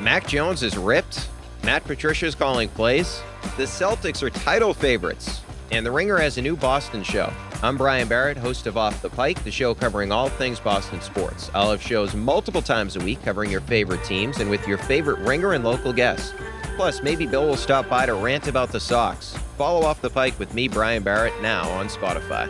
[0.00, 1.28] Mac Jones is ripped.
[1.64, 3.20] Matt Patricia is calling plays.
[3.56, 5.42] The Celtics are title favorites.
[5.72, 7.32] And The Ringer has a new Boston show.
[7.64, 11.50] I'm Brian Barrett, host of Off the Pike, the show covering all things Boston sports.
[11.52, 15.18] I'll have shows multiple times a week covering your favorite teams and with your favorite
[15.18, 16.32] ringer and local guests.
[16.76, 19.36] Plus, maybe Bill will stop by to rant about the Sox.
[19.58, 22.48] Follow Off the Pike with me, Brian Barrett, now on Spotify.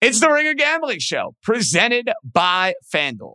[0.00, 3.34] It's the Ringer Gambling Show, presented by FanDuel.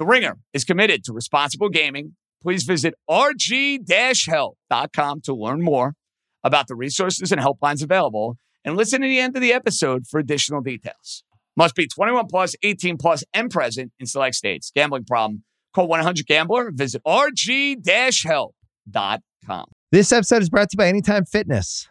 [0.00, 2.16] The Ringer is committed to responsible gaming.
[2.42, 5.92] Please visit rg-help.com to learn more
[6.42, 10.18] about the resources and helplines available and listen to the end of the episode for
[10.18, 11.22] additional details.
[11.54, 14.72] Must be 21 plus, 18 plus, and present in select states.
[14.74, 15.44] Gambling problem?
[15.74, 16.70] Call 1-800-GAMBLER.
[16.72, 19.64] Visit rg-help.com.
[19.92, 21.90] This episode is brought to you by Anytime Fitness.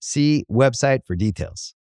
[0.00, 1.74] See website for details.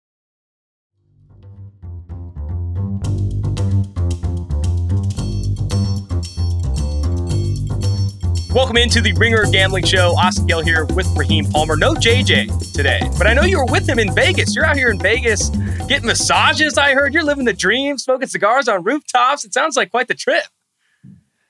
[8.53, 10.15] Welcome into the Ringer Gambling Show.
[10.17, 11.75] Austin Gayle here with Raheem Palmer.
[11.75, 14.55] No JJ today, but I know you were with him in Vegas.
[14.55, 15.49] You're out here in Vegas
[15.89, 17.13] getting massages, I heard.
[17.13, 19.43] You're living the dream, smoking cigars on rooftops.
[19.43, 20.45] It sounds like quite the trip.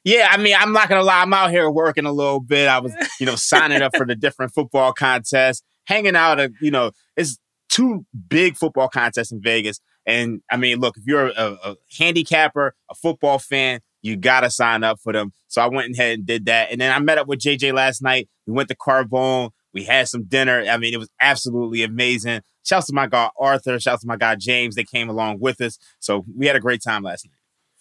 [0.03, 2.67] Yeah, I mean, I'm not gonna lie, I'm out here working a little bit.
[2.67, 6.91] I was, you know, signing up for the different football contests, hanging out you know,
[7.15, 7.37] it's
[7.69, 9.79] two big football contests in Vegas.
[10.05, 14.83] And I mean, look, if you're a, a handicapper, a football fan, you gotta sign
[14.83, 15.33] up for them.
[15.47, 16.71] So I went ahead and did that.
[16.71, 18.29] And then I met up with JJ last night.
[18.45, 19.49] We went to Carbone.
[19.73, 20.63] We had some dinner.
[20.69, 22.41] I mean, it was absolutely amazing.
[22.63, 23.79] Shouts to my guy Arthur.
[23.79, 24.75] Shouts to my guy James.
[24.75, 25.77] They came along with us.
[25.99, 27.33] So we had a great time last night.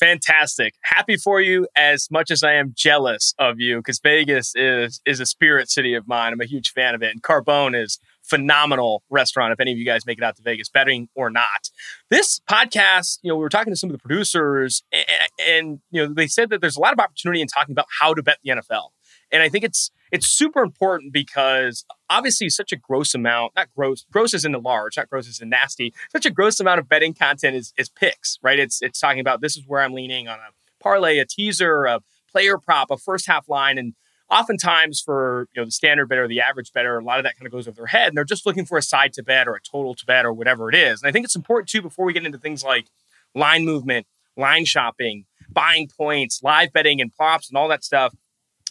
[0.05, 0.75] Fantastic.
[0.83, 5.19] Happy for you as much as I am jealous of you because Vegas is is
[5.19, 6.35] a spirit city of mine.
[6.35, 7.11] I'm a huge fan of it.
[7.11, 10.69] And Carbone is phenomenal restaurant if any of you guys make it out to Vegas,
[10.69, 11.71] betting or not.
[12.11, 15.07] This podcast, you know, we were talking to some of the producers and,
[15.49, 18.13] and, you know, they said that there's a lot of opportunity in talking about how
[18.13, 18.91] to bet the NFL.
[19.33, 24.05] And I think it's it's super important because obviously such a gross amount, not gross,
[24.11, 25.93] gross is in the large, not gross is in nasty.
[26.13, 28.59] Such a gross amount of betting content is is picks, right?
[28.59, 32.01] It's it's talking about this is where I'm leaning on a parlay, a teaser, a
[32.31, 33.95] player prop, a first half line, and
[34.31, 37.47] oftentimes for you know the standard better, the average better, a lot of that kind
[37.47, 39.55] of goes over their head, and they're just looking for a side to bet or
[39.55, 41.03] a total to bet or whatever it is.
[41.03, 42.87] And I think it's important too before we get into things like
[43.35, 48.15] line movement, line shopping, buying points, live betting, and props and all that stuff,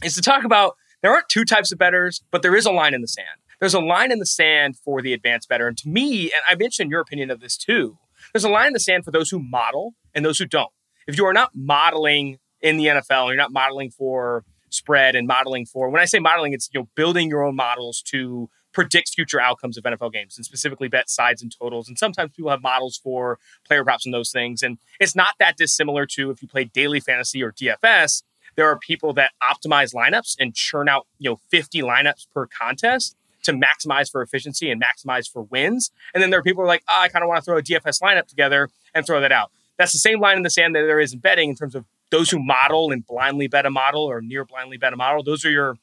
[0.03, 2.95] is to talk about there aren't two types of betters, but there is a line
[2.95, 3.27] in the sand.
[3.59, 6.55] There's a line in the sand for the advanced better, and to me, and I
[6.55, 7.99] mentioned your opinion of this too.
[8.33, 10.71] There's a line in the sand for those who model and those who don't.
[11.05, 15.65] If you are not modeling in the NFL, you're not modeling for spread and modeling
[15.65, 15.89] for.
[15.89, 19.77] When I say modeling, it's you know building your own models to predict future outcomes
[19.77, 21.87] of NFL games and specifically bet sides and totals.
[21.87, 23.37] And sometimes people have models for
[23.67, 24.63] player props and those things.
[24.63, 28.23] And it's not that dissimilar to if you play daily fantasy or DFS.
[28.55, 33.15] There are people that optimize lineups and churn out you know 50 lineups per contest
[33.43, 35.91] to maximize for efficiency and maximize for wins.
[36.13, 37.57] And then there are people who are like, oh, I kind of want to throw
[37.57, 39.51] a DFS lineup together and throw that out.
[39.77, 41.85] That's the same line in the sand that there is in betting in terms of
[42.09, 45.43] those who model and blindly bet a model or near blindly bet a model, those
[45.43, 45.77] are your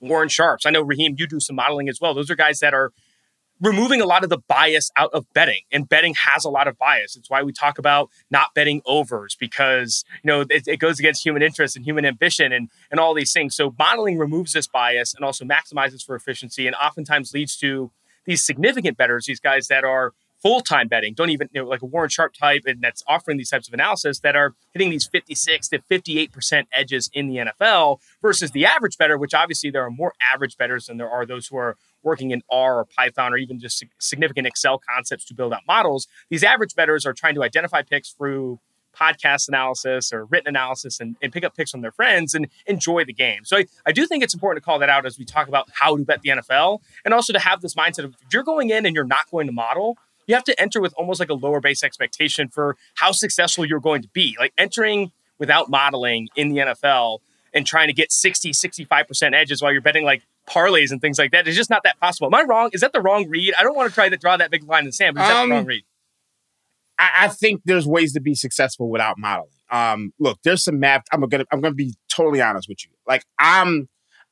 [0.00, 0.66] Warren Sharps.
[0.66, 2.14] I know Raheem, you do some modeling as well.
[2.14, 2.92] Those are guys that are
[3.60, 6.76] removing a lot of the bias out of betting and betting has a lot of
[6.78, 7.16] bias.
[7.16, 11.24] It's why we talk about not betting overs because you know it, it, goes against
[11.24, 13.54] human interest and human ambition and and all these things.
[13.54, 17.90] So modeling removes this bias and also maximizes for efficiency and oftentimes leads to
[18.26, 20.12] these significant betters these guys that are
[20.44, 23.38] full time betting, don't even, you know, like a Warren Sharp type, and that's offering
[23.38, 27.98] these types of analysis that are hitting these 56 to 58% edges in the NFL
[28.20, 31.46] versus the average better, which obviously there are more average betters than there are those
[31.46, 35.52] who are working in R or Python or even just significant Excel concepts to build
[35.52, 36.06] out models.
[36.30, 38.60] These average betters are trying to identify picks through
[38.94, 43.04] podcast analysis or written analysis and, and, pick up picks from their friends and enjoy
[43.04, 43.44] the game.
[43.44, 45.68] So I, I do think it's important to call that out as we talk about
[45.72, 48.70] how to bet the NFL and also to have this mindset of if you're going
[48.70, 51.34] in and you're not going to model, you have to enter with almost like a
[51.34, 54.36] lower base expectation for how successful you're going to be.
[54.38, 57.18] Like entering without modeling in the NFL
[57.52, 61.32] and trying to get 60, 65% edges while you're betting like parlays and things like
[61.32, 61.46] that.
[61.46, 62.26] It's just not that possible.
[62.26, 62.70] Am I wrong?
[62.72, 63.54] Is that the wrong read?
[63.58, 65.28] I don't want to try to draw that big line in the sand, but is
[65.28, 65.84] that um, the wrong um, read?
[66.98, 69.50] I, I, think there's ways to be successful without modeling.
[69.70, 71.02] Um, look, there's some math.
[71.12, 72.90] I'm gonna I'm gonna be totally honest with you.
[73.06, 73.88] Like I'm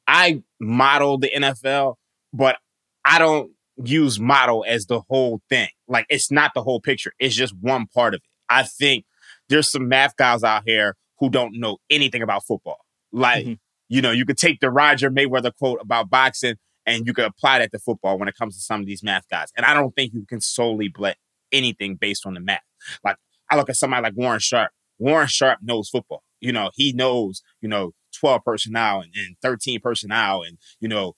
[0.07, 1.97] I model the NFL,
[2.33, 2.57] but
[3.05, 3.51] I don't
[3.83, 5.69] use model as the whole thing.
[5.89, 7.13] Like it's not the whole picture.
[7.19, 8.31] It's just one part of it.
[8.49, 9.07] I think
[9.49, 12.79] there's some math guys out here who don't know anything about football.
[13.13, 13.53] Like, mm-hmm.
[13.93, 16.55] You know, you could take the Roger Mayweather quote about boxing
[16.87, 19.29] and you could apply that to football when it comes to some of these math
[19.29, 19.49] guys.
[19.55, 21.15] And I don't think you can solely blame
[21.53, 22.63] anything based on the math.
[23.05, 23.17] Like,
[23.51, 24.71] I look at somebody like Warren Sharp.
[24.99, 26.23] Warren Sharp knows football.
[26.41, 31.13] You know, he knows, you know, 12 personnel and, and 13 personnel and, you know,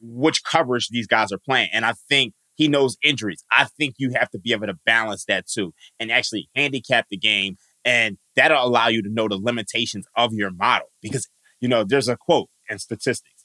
[0.00, 1.70] which coverage these guys are playing.
[1.72, 3.42] And I think he knows injuries.
[3.50, 7.16] I think you have to be able to balance that too and actually handicap the
[7.16, 7.56] game.
[7.84, 11.28] And that'll allow you to know the limitations of your model because,
[11.60, 13.38] you know, there's a quote in statistics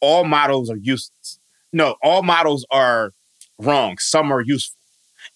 [0.00, 1.38] all models are useless.
[1.72, 3.12] No, all models are
[3.58, 3.98] wrong.
[3.98, 4.78] Some are useful.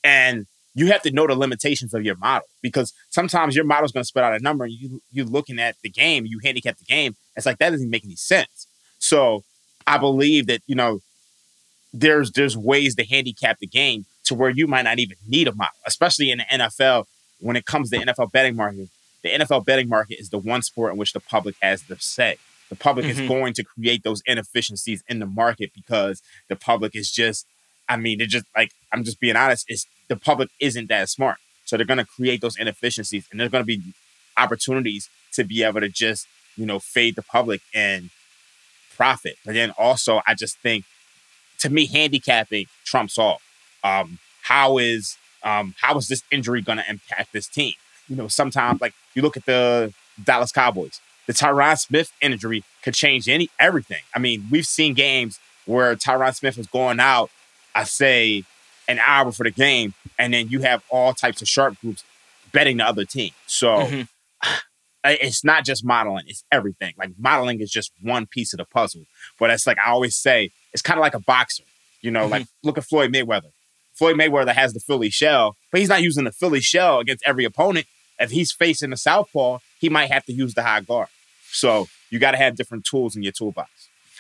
[0.03, 3.93] And you have to know the limitations of your model because sometimes your model is
[3.93, 6.77] going to spit out a number and you you're looking at the game, you handicap
[6.79, 7.15] the game.
[7.37, 8.67] It's like that doesn't make any sense.
[8.99, 9.45] So
[9.87, 11.01] I believe that you know
[11.93, 15.55] there's there's ways to handicap the game to where you might not even need a
[15.55, 17.05] model, especially in the NFL
[17.41, 18.89] when it comes to NFL betting market.
[19.25, 22.37] The NFL betting market is the one sport in which the public has the say.
[22.69, 23.23] The public mm-hmm.
[23.23, 27.47] is going to create those inefficiencies in the market because the public is just,
[27.89, 31.39] I mean, they're just like, I'm just being honest, is the public isn't that smart.
[31.65, 33.83] So they're going to create those inefficiencies and there's going to be
[34.37, 36.27] opportunities to be able to just,
[36.57, 38.11] you know, fade the public and
[38.95, 39.37] profit.
[39.45, 40.85] But then also, I just think,
[41.61, 43.41] to me, handicapping trumps all.
[43.83, 47.75] Um, how is um, how is this injury going to impact this team?
[48.09, 49.93] You know, sometimes like you look at the
[50.23, 54.03] Dallas Cowboys, the Tyron Smith injury could change any everything.
[54.15, 57.31] I mean, we've seen games where Tyron Smith was going out,
[57.75, 58.45] I say,
[58.89, 62.05] an hour for the game, and then you have all types of sharp groups
[62.53, 63.33] betting the other team.
[63.47, 64.03] So mm-hmm.
[65.05, 66.95] it's not just modeling, it's everything.
[66.99, 69.03] Like modeling is just one piece of the puzzle.
[69.39, 71.65] But it's like I always say, it's kind of like a boxer.
[72.01, 72.33] You know, mm-hmm.
[72.33, 73.51] like look at Floyd Mayweather.
[73.95, 77.45] Floyd Mayweather has the Philly shell, but he's not using the Philly shell against every
[77.45, 77.87] opponent.
[78.19, 81.09] If he's facing the southpaw, he might have to use the high guard.
[81.51, 83.71] So you got to have different tools in your toolbox.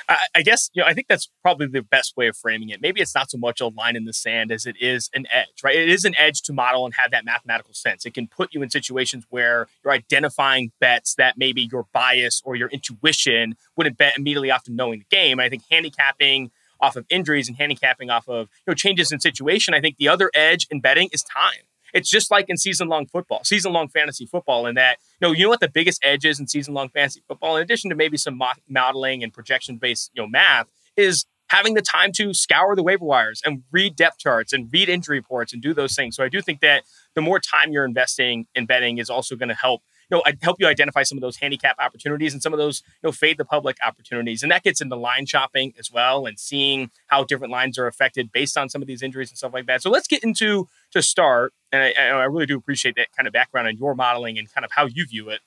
[0.08, 2.80] I, I, guess you know I think that's probably the best way of framing it.
[2.82, 5.62] Maybe it's not so much a line in the sand as it is an edge,
[5.62, 5.76] right?
[5.76, 8.04] It is an edge to model and have that mathematical sense.
[8.04, 12.54] It can put you in situations where you're identifying bets that maybe your bias or
[12.56, 15.38] your intuition wouldn't bet immediately after knowing the game.
[15.38, 16.50] And I think handicapping
[16.84, 19.74] off of injuries and handicapping off of you know changes in situation.
[19.74, 21.64] I think the other edge in betting is time.
[21.94, 25.32] It's just like in season long football, season long fantasy football, in that, you know,
[25.32, 27.96] you know what the biggest edge is in season long fantasy football, in addition to
[27.96, 30.66] maybe some modeling and projection based, you know, math,
[30.96, 34.88] is having the time to scour the waiver wires and read depth charts and read
[34.88, 36.16] injury reports and do those things.
[36.16, 36.82] So I do think that
[37.14, 40.34] the more time you're investing in betting is also going to help you know, I
[40.42, 43.38] help you identify some of those handicap opportunities and some of those, you know, fade
[43.38, 44.42] the public opportunities.
[44.42, 48.32] And that gets into line shopping as well and seeing how different lines are affected
[48.32, 49.82] based on some of these injuries and stuff like that.
[49.82, 51.52] So let's get into to start.
[51.72, 54.64] And I, I really do appreciate that kind of background on your modeling and kind
[54.64, 55.40] of how you view it.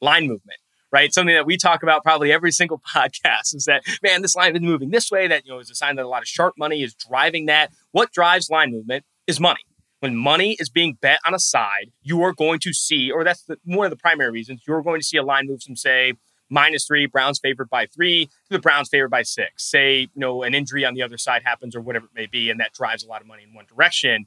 [0.00, 0.58] Line movement
[0.92, 1.14] right?
[1.14, 4.60] Something that we talk about probably every single podcast is that, man, this line is
[4.60, 5.26] moving this way.
[5.26, 7.72] That, you know, is a sign that a lot of sharp money is driving that.
[7.92, 9.62] What drives line movement is money
[10.02, 13.44] when money is being bet on a side, you are going to see, or that's
[13.44, 16.14] the, one of the primary reasons, you're going to see a line move from, say,
[16.50, 19.62] minus three, Browns favored by three, to the Browns favored by six.
[19.70, 22.50] Say, you know, an injury on the other side happens or whatever it may be,
[22.50, 24.26] and that drives a lot of money in one direction.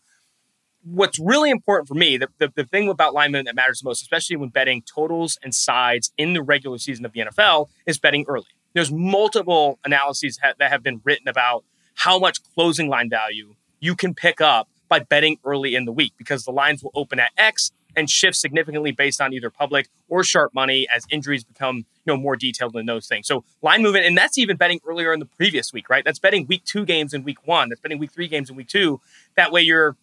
[0.82, 3.90] What's really important for me, the, the, the thing about line movement that matters the
[3.90, 8.00] most, especially when betting totals and sides in the regular season of the NFL, is
[8.00, 8.46] betting early.
[8.74, 11.66] There's multiple analyses ha- that have been written about
[11.96, 16.14] how much closing line value you can pick up by betting early in the week
[16.18, 20.24] because the lines will open at X and shift significantly based on either public or
[20.24, 23.28] sharp money as injuries become you know more detailed in those things.
[23.28, 26.04] So line movement, and that's even betting earlier in the previous week, right?
[26.04, 27.70] That's betting week two games in week one.
[27.70, 29.02] That's betting week three games in week two.
[29.36, 29.96] That way you're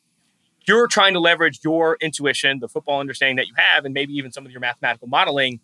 [0.67, 4.33] you're trying to leverage your intuition, the football understanding that you have, and maybe even
[4.33, 5.61] some of your mathematical modeling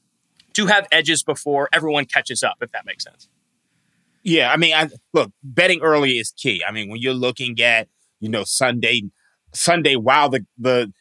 [0.55, 3.29] to have edges before everyone catches up, if that makes sense.
[4.25, 6.63] Yeah, I mean, I, look, betting early is key.
[6.67, 7.89] I mean, when you're looking at
[8.21, 9.03] you know, Sunday,
[9.53, 10.93] Sunday, while the, the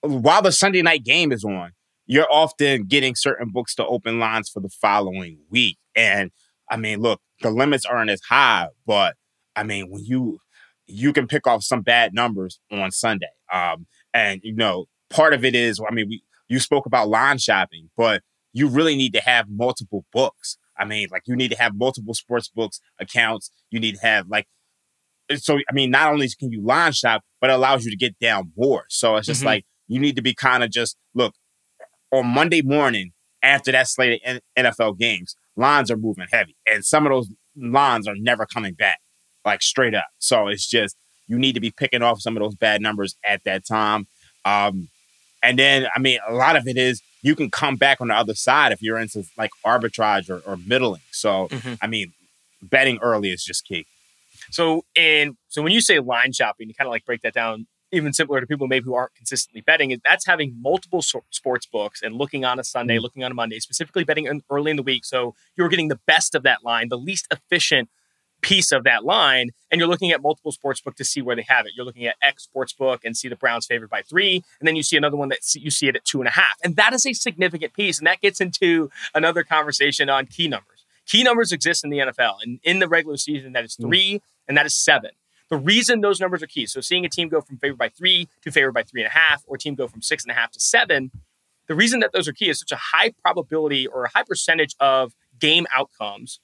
[0.00, 1.72] while the Sunday night game is on,
[2.06, 5.78] you're often getting certain books to open lines for the following week.
[5.94, 6.30] And
[6.70, 9.14] I mean, look, the limits aren't as high, but
[9.54, 10.38] I mean, when you
[10.86, 13.30] you can pick off some bad numbers on Sunday.
[13.52, 17.38] Um, and you know, part of it is, I mean, we you spoke about line
[17.38, 20.58] shopping, but you really need to have multiple books.
[20.76, 23.50] I mean, like you need to have multiple sports books accounts.
[23.70, 24.46] You need to have like
[25.36, 28.18] so I mean, not only can you line shop, but it allows you to get
[28.18, 28.84] down more.
[28.88, 29.48] So it's just mm-hmm.
[29.48, 31.34] like you need to be kind of just look
[32.10, 33.12] on Monday morning
[33.42, 38.06] after that slate of NFL games, lines are moving heavy, and some of those lines
[38.06, 38.98] are never coming back,
[39.44, 40.06] like straight up.
[40.18, 40.96] So it's just
[41.26, 44.06] you need to be picking off some of those bad numbers at that time.
[44.44, 44.88] Um,
[45.42, 48.14] and then, I mean, a lot of it is you can come back on the
[48.14, 51.00] other side if you're into like arbitrage or, or middling.
[51.10, 51.74] So, mm-hmm.
[51.80, 52.12] I mean,
[52.62, 53.86] betting early is just key.
[54.52, 57.66] So, and so when you say line shopping, you kind of like break that down
[57.92, 62.02] even simpler to people maybe who aren't consistently betting is that's having multiple sports books
[62.02, 63.02] and looking on a Sunday, mm-hmm.
[63.02, 65.04] looking on a Monday, specifically betting in, early in the week.
[65.04, 67.90] So you're getting the best of that line, the least efficient
[68.40, 71.44] piece of that line, and you're looking at multiple sports book to see where they
[71.46, 71.72] have it.
[71.76, 74.74] You're looking at X sports book and see the Browns favored by three, and then
[74.74, 76.92] you see another one that you see it at two and a half, and that
[76.92, 80.84] is a significant piece, and that gets into another conversation on key numbers.
[81.06, 83.86] Key numbers exist in the NFL, and in the regular season, that is mm.
[83.86, 84.22] three.
[84.48, 85.10] And that is seven.
[85.50, 88.28] The reason those numbers are key, so seeing a team go from favored by three
[88.42, 90.34] to favored by three and a half, or a team go from six and a
[90.34, 91.10] half to seven,
[91.68, 94.74] the reason that those are key is such a high probability or a high percentage
[94.80, 96.40] of game outcomes,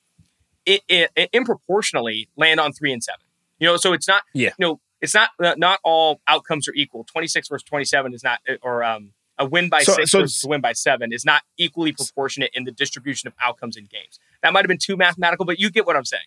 [0.66, 3.24] it, it, it improportionally land on three and seven.
[3.58, 4.50] You know, so it's not, yeah.
[4.58, 7.04] you know, it's not not all outcomes are equal.
[7.04, 10.20] Twenty six versus twenty seven is not, or um, a win by so, six so
[10.20, 13.84] versus a win by seven is not equally proportionate in the distribution of outcomes in
[13.84, 14.18] games.
[14.42, 16.24] That might have been too mathematical, but you get what I'm saying.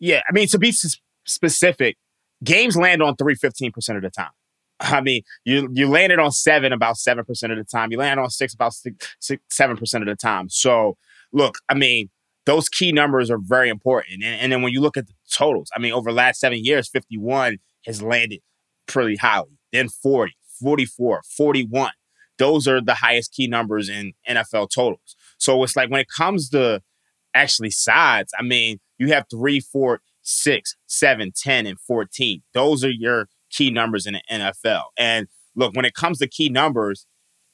[0.00, 0.72] Yeah, I mean to be
[1.26, 1.96] specific,
[2.44, 4.30] games land on three 15% of the time.
[4.80, 7.90] I mean, you you landed on seven about seven percent of the time.
[7.90, 8.74] You land on six about
[9.50, 10.48] seven percent of the time.
[10.48, 10.96] So,
[11.32, 12.10] look, I mean,
[12.46, 14.22] those key numbers are very important.
[14.22, 16.64] And, and then when you look at the totals, I mean, over the last seven
[16.64, 18.40] years, 51 has landed
[18.86, 19.58] pretty highly.
[19.72, 21.92] Then 40, 44, 41.
[22.38, 25.16] Those are the highest key numbers in NFL totals.
[25.38, 26.80] So it's like when it comes to
[27.34, 32.42] actually sides, I mean, you have three, four, six, seven, 10, and 14.
[32.52, 34.84] Those are your key numbers in the NFL.
[34.98, 37.06] And look, when it comes to key numbers,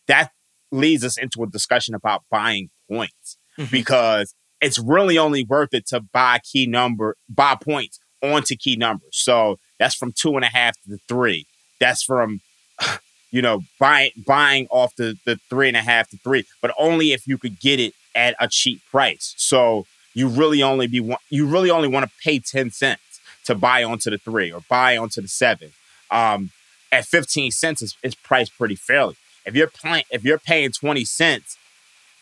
[0.07, 0.31] that
[0.73, 3.71] leads us into a discussion about buying points mm-hmm.
[3.71, 9.11] because it's really only worth it to buy key number, buy points onto key numbers.
[9.13, 11.47] So that's from two and a half to the three.
[11.81, 12.41] That's from,
[13.31, 17.13] you know, buying buying off the, the three and a half to three, but only
[17.13, 19.35] if you could get it at a cheap price.
[19.37, 23.85] So you really only be you really only want to pay 10 cents to buy
[23.85, 25.73] onto the three or buy onto the seven.
[26.11, 26.51] Um,
[26.91, 29.17] at 15 cents is, is priced pretty fairly.
[29.45, 29.71] If you're
[30.11, 31.59] if you're paying 20 cents,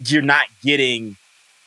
[0.04, 1.16] you're not getting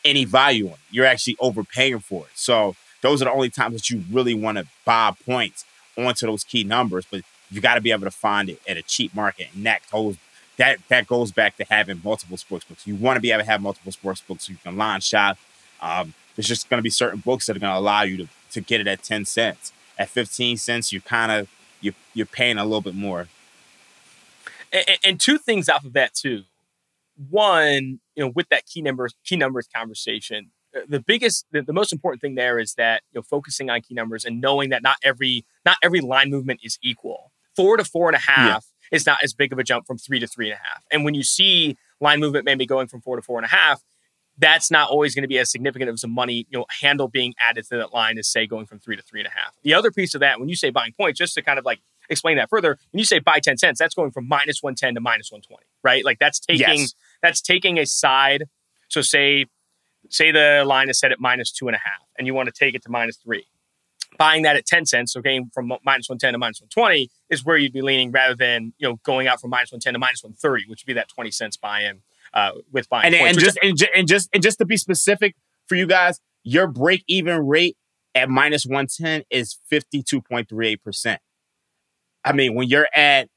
[0.03, 0.79] any value on it.
[0.91, 2.31] You're actually overpaying for it.
[2.35, 5.63] So those are the only times that you really want to buy points
[5.97, 7.05] onto those key numbers.
[7.09, 9.47] But you got to be able to find it at a cheap market.
[9.53, 10.17] And that goes
[10.57, 12.85] that that goes back to having multiple sports books.
[12.87, 15.37] You want to be able to have multiple sports books so you can line shop
[15.81, 18.27] um, there's just going to be certain books that are going to allow you to,
[18.51, 19.71] to get it at 10 cents.
[19.97, 21.47] At 15 cents, you kind of
[21.81, 23.27] you you're paying a little bit more.
[24.73, 26.43] And, and, two things off of that too.
[27.29, 31.71] One, you know, with that key numbers key numbers conversation, uh, the biggest the, the
[31.71, 34.83] most important thing there is that you know focusing on key numbers and knowing that
[34.83, 37.31] not every not every line movement is equal.
[37.55, 38.97] Four to four and a half yeah.
[38.97, 40.83] is not as big of a jump from three to three and a half.
[40.91, 43.81] And when you see line movement maybe going from four to four and a half,
[44.37, 47.33] that's not always going to be as significant as a money you know handle being
[47.47, 49.55] added to that line as say going from three to three and a half.
[49.63, 51.79] The other piece of that, when you say buying points, just to kind of like
[52.09, 54.95] explain that further, when you say buy ten cents, that's going from minus one ten
[54.95, 56.03] to minus one twenty, right?
[56.03, 56.93] Like that's taking yes.
[57.21, 58.45] that's taking a side.
[58.89, 59.45] So say
[60.09, 62.53] say the line is set at minus two and a half, and you want to
[62.53, 63.45] take it to minus three.
[64.17, 67.57] Buying that at 10 cents, so going from minus 110 to minus 120 is where
[67.57, 70.69] you'd be leaning rather than, you know, going out from minus 110 to minus 130,
[70.69, 72.01] which would be that 20 cents buy-in
[72.35, 75.35] uh, with buying and, points, and just and, and just and just to be specific
[75.67, 77.77] for you guys, your break even rate
[78.13, 81.17] at minus 110 is 52.38%.
[82.23, 83.29] I mean, when you're at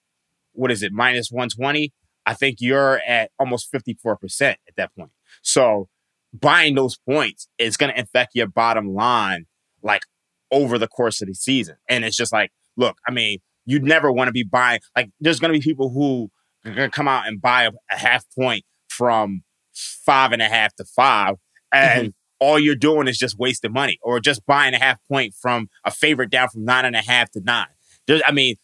[0.52, 1.92] what is it, minus 120,
[2.26, 5.10] I think you're at almost 54% at that point.
[5.42, 5.88] So
[6.32, 9.46] buying those points is going to affect your bottom line
[9.82, 10.02] like
[10.50, 11.76] over the course of the season.
[11.88, 15.38] And it's just like, look, I mean, you'd never want to be buying like there's
[15.38, 16.30] going to be people who
[16.64, 18.64] are going to come out and buy a, a half point
[18.98, 21.36] from five and a half to five,
[21.72, 22.10] and mm-hmm.
[22.40, 25.90] all you're doing is just wasting money or just buying a half point from a
[25.90, 27.68] favorite down from nine and a half to nine.
[28.08, 28.56] There's, I mean,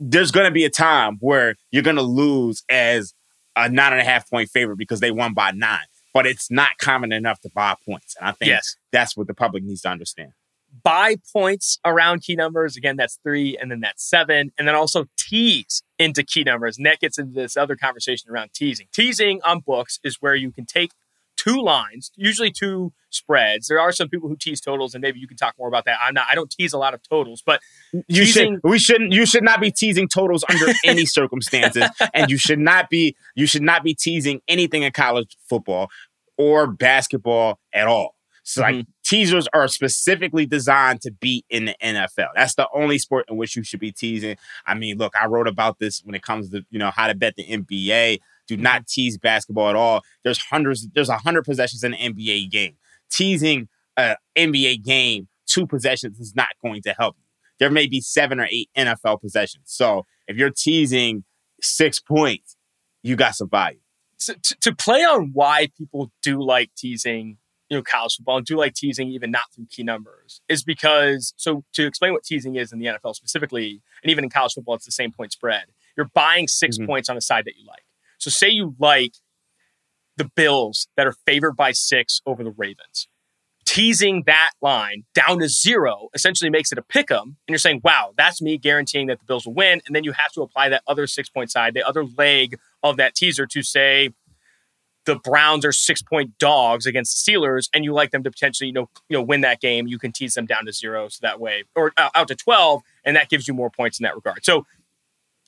[0.00, 3.14] there's going to be a time where you're going to lose as
[3.54, 6.70] a nine and a half point favorite because they won by nine, but it's not
[6.80, 8.16] common enough to buy points.
[8.18, 8.76] And I think Yes.
[8.90, 10.32] that's what the public needs to understand.
[10.82, 12.76] Buy points around key numbers.
[12.76, 16.76] Again, that's three, and then that's seven, and then also tease into key numbers.
[16.76, 18.88] And that gets into this other conversation around teasing.
[18.92, 20.92] Teasing on books is where you can take
[21.36, 23.66] two lines, usually two spreads.
[23.66, 25.98] There are some people who tease totals, and maybe you can talk more about that.
[26.00, 26.26] I'm not.
[26.30, 27.60] I don't tease a lot of totals, but
[27.92, 32.30] You Teasing- should we shouldn't you should not be teasing totals under any circumstances and
[32.30, 35.90] you should not be you should not be teasing anything in college football
[36.38, 38.16] or basketball at all.
[38.44, 38.90] So like mm-hmm.
[39.04, 42.28] Teasers are specifically designed to be in the NFL.
[42.34, 44.36] That's the only sport in which you should be teasing.
[44.66, 47.14] I mean, look, I wrote about this when it comes to, you know, how to
[47.14, 48.18] bet the NBA.
[48.46, 48.84] Do not mm-hmm.
[48.88, 50.02] tease basketball at all.
[50.24, 52.76] There's hundreds, there's a hundred possessions in an NBA game.
[53.10, 57.24] Teasing an NBA game, two possessions is not going to help you.
[57.58, 59.64] There may be seven or eight NFL possessions.
[59.66, 61.24] So if you're teasing
[61.60, 62.56] six points,
[63.02, 63.78] you got some value.
[64.20, 67.38] to, to- to play on why people do like teasing,
[67.72, 71.32] you know, college football and do like teasing even not through key numbers is because
[71.38, 74.74] so to explain what teasing is in the NFL specifically, and even in college football,
[74.74, 75.64] it's the same point spread.
[75.96, 76.86] You're buying 6 Mhm.
[76.86, 77.84] points on a side that you like.
[78.18, 79.14] So say you like
[80.18, 83.08] the Bills that are favored by six over the Ravens.
[83.64, 87.80] Teasing that line down to zero essentially makes it a pick 'em, and you're saying,
[87.82, 90.68] "Wow, that's me guaranteeing that the Bills will win." And then you have to apply
[90.68, 94.10] that other six point side, the other leg of that teaser to say
[95.04, 98.68] the Browns are six point dogs against the Steelers, and you like them to potentially,
[98.68, 99.86] you know, you know, win that game.
[99.86, 102.82] You can tease them down to zero, so that way, or uh, out to twelve,
[103.04, 104.44] and that gives you more points in that regard.
[104.44, 104.66] So,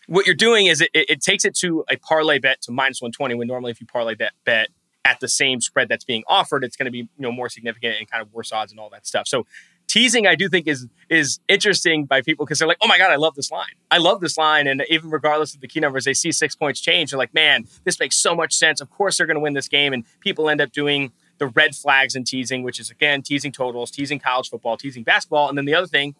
[0.06, 3.00] what you're doing is it, it, it takes it to a parlay bet to minus
[3.00, 3.34] one twenty.
[3.34, 4.68] When normally, if you parlay that bet
[5.04, 7.96] at the same spread that's being offered, it's going to be you know more significant
[7.98, 9.28] and kind of worse odds and all that stuff.
[9.28, 9.46] So,
[9.94, 13.12] teasing I do think is is interesting by people because they're like, oh my god,
[13.12, 13.76] I love this line.
[13.92, 16.80] I love this line, and even regardless of the key numbers, they see six points
[16.80, 17.12] change.
[17.12, 18.80] They're like, man, this makes so much sense.
[18.80, 21.76] Of course, they're going to win this game, and people end up doing the red
[21.76, 25.64] flags and teasing, which is again teasing totals, teasing college football, teasing basketball, and then
[25.64, 26.16] the other thing,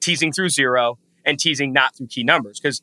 [0.00, 2.82] teasing through zero and teasing not through key numbers because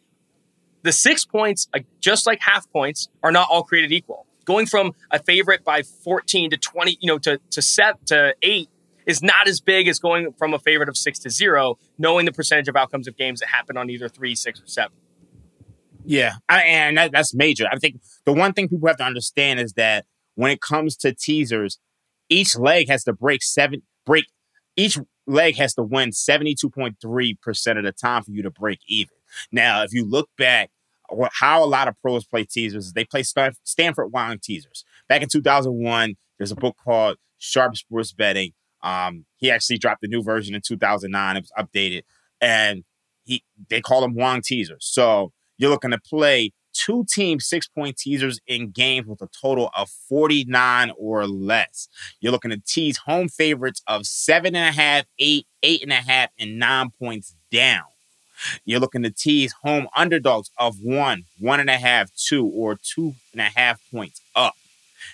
[0.82, 4.26] the six points, uh, just like half points, are not all created equal.
[4.44, 8.70] Going from a favorite by 14 to 20, you know, to to set to eight
[9.06, 12.32] is not as big as going from a favorite of six to zero, knowing the
[12.32, 14.98] percentage of outcomes of games that happen on either three, six, or seven.
[16.04, 17.68] Yeah, I, and that, that's major.
[17.72, 21.14] I think the one thing people have to understand is that when it comes to
[21.14, 21.80] teasers,
[22.30, 24.26] each leg has to break seven break.
[24.76, 28.44] Each leg has to win seventy two point three percent of the time for you
[28.44, 29.16] to break even.
[29.52, 30.70] Now, if you look back,
[31.34, 34.84] how a lot of pros play teasers is they play Stanford Wong teasers.
[35.08, 38.54] Back in two thousand one, there's a book called Sharp Sports Betting.
[38.86, 41.36] Um, he actually dropped a new version in two thousand nine.
[41.36, 42.04] It was updated,
[42.40, 42.84] and
[43.26, 44.86] he they call them Wong teasers.
[44.86, 49.72] So you're looking to play two team six point teasers in games with a total
[49.76, 51.88] of 49 or less.
[52.20, 55.96] You're looking to tease home favorites of seven and a half, eight, eight and a
[55.96, 57.84] half, and nine points down.
[58.66, 63.16] You're looking to tease home underdogs of one, one and a half, two, or two
[63.32, 64.56] and a half points up.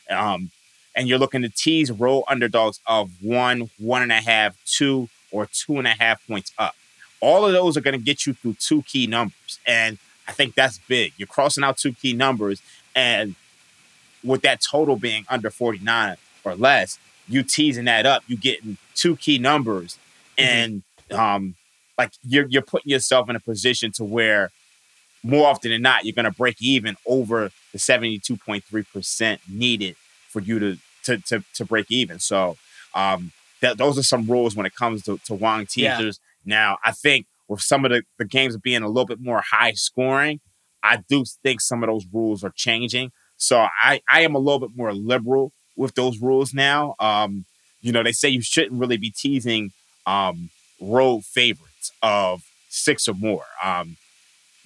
[0.09, 0.49] Um,
[0.95, 5.47] and you're looking to tease roll underdogs of one, one and a half, two, or
[5.51, 6.75] two and a half points up.
[7.21, 9.59] All of those are going to get you through two key numbers.
[9.65, 11.13] And I think that's big.
[11.17, 12.61] You're crossing out two key numbers,
[12.95, 13.35] and
[14.23, 19.15] with that total being under 49 or less, you teasing that up, you getting two
[19.15, 19.97] key numbers,
[20.37, 21.55] and um,
[21.97, 24.51] like you're you're putting yourself in a position to where
[25.23, 29.95] more often than not, you're going to break even over the 72.3% needed
[30.31, 32.19] for you to to to, to break even.
[32.19, 32.57] So
[32.95, 35.97] um, that those are some rules when it comes to, to Wong Yeah.
[35.97, 36.19] teasers.
[36.45, 39.73] Now, I think with some of the, the games being a little bit more high
[39.73, 40.39] scoring,
[40.83, 43.11] I do think some of those rules are changing.
[43.37, 46.95] So I, I am a little bit more liberal with those rules now.
[46.99, 47.45] Um,
[47.81, 49.71] you know, they say you shouldn't really be teasing
[50.05, 53.45] um, road favorites of six or more.
[53.63, 53.97] Um,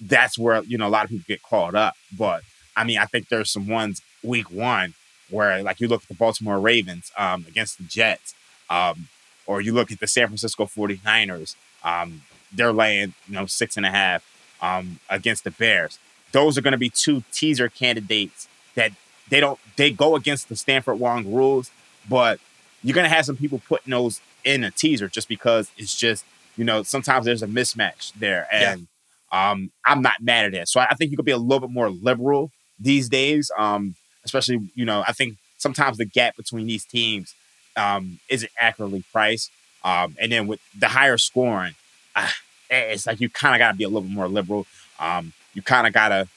[0.00, 1.94] that's where, you know, a lot of people get caught up.
[2.16, 2.42] But
[2.76, 4.94] I mean, I think there's some ones week one
[5.30, 8.34] where, like, you look at the Baltimore Ravens um, against the Jets,
[8.70, 9.08] um,
[9.46, 13.86] or you look at the San Francisco 49ers, um, they're laying, you know, six and
[13.86, 14.24] a half
[14.60, 15.98] um, against the Bears.
[16.32, 18.92] Those are going to be two teaser candidates that
[19.28, 21.70] they don't, they go against the Stanford Wong rules,
[22.08, 22.40] but
[22.82, 26.24] you're going to have some people putting those in a teaser just because it's just,
[26.56, 28.46] you know, sometimes there's a mismatch there.
[28.52, 28.72] Yeah.
[28.72, 28.86] And
[29.32, 30.68] um, I'm not mad at it.
[30.68, 33.50] So I I think you could be a little bit more liberal these days.
[33.58, 37.34] Um, especially, you know, I think sometimes the gap between these teams
[37.76, 39.50] um, isn't accurately priced.
[39.84, 41.74] Um, and then with the higher scoring,
[42.14, 42.28] uh,
[42.68, 44.66] it's like you kind of got to be a little bit more liberal.
[44.98, 46.28] Um, you kind of gotta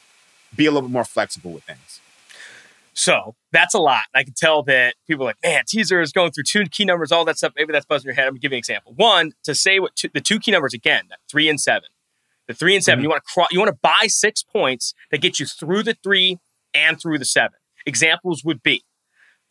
[0.56, 2.00] be a little bit more flexible with things.
[2.94, 4.04] So that's a lot.
[4.14, 7.12] I can tell that people are like, man, teaser is going through two key numbers,
[7.12, 7.54] all that stuff.
[7.56, 8.26] Maybe that's buzzing your head.
[8.26, 8.94] I'm gonna give you an example.
[8.96, 11.90] One, to say what two, the two key numbers again, three and seven.
[12.48, 13.04] The three and 7 Mm-hmm.
[13.04, 15.96] you want to cro- you want to buy six points that get you through the
[16.04, 16.40] three
[16.74, 17.59] and through the seven.
[17.86, 18.84] Examples would be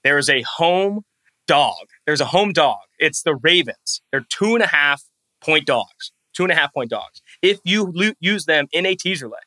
[0.05, 1.03] there is a home
[1.47, 1.89] dog.
[2.07, 2.79] There's a home dog.
[2.99, 4.01] It's the Ravens.
[4.11, 5.03] They're two and a half
[5.41, 6.13] point dogs.
[6.35, 7.21] Two and a half point dogs.
[7.43, 9.43] If you lo- use them in a teaser leg,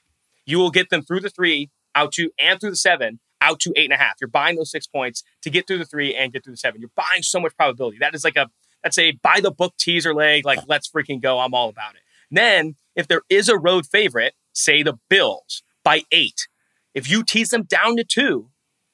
[0.45, 3.73] you will get them through the three, out to and through the seven, out to
[3.75, 4.15] eight and a half.
[4.19, 6.81] You're buying those six points to get through the three and get through the seven.
[6.81, 7.97] You're buying so much probability.
[7.99, 8.49] That is like a
[8.83, 10.45] that's a by the book teaser leg.
[10.45, 11.39] Like let's freaking go.
[11.39, 12.01] I'm all about it.
[12.29, 16.47] Then if there is a road favorite, say the Bills by eight,
[16.93, 18.49] if you tease them down to two,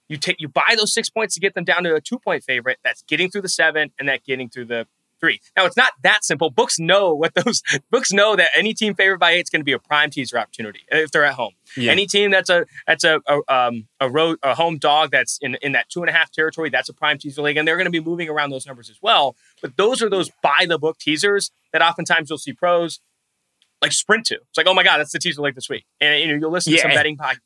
[0.09, 2.43] you take you buy those six points to get them down to a two point
[2.43, 2.79] favorite.
[2.83, 4.87] That's getting through the seven and that getting through the
[5.19, 5.41] three.
[5.55, 6.49] Now it's not that simple.
[6.49, 9.65] Books know what those books know that any team favored by eight is going to
[9.65, 11.53] be a prime teaser opportunity if they're at home.
[11.75, 11.91] Yeah.
[11.91, 15.55] Any team that's a that's a, a um a road a home dog that's in
[15.61, 17.85] in that two and a half territory, that's a prime teaser league, and they're going
[17.85, 19.35] to be moving around those numbers as well.
[19.61, 22.99] But those are those by the book teasers that oftentimes you'll see pros
[23.81, 24.35] like sprint to.
[24.35, 26.51] It's like, oh my god, that's the teaser league this week, and you know you'll
[26.51, 27.37] listen to some betting pod.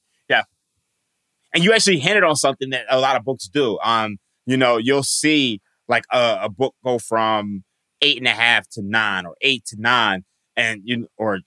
[1.53, 3.77] And you actually hinted on something that a lot of books do.
[3.83, 7.63] Um, you know, you'll see like a, a book go from
[8.01, 10.23] eight and a half to nine or eight to nine,
[10.55, 11.39] and you or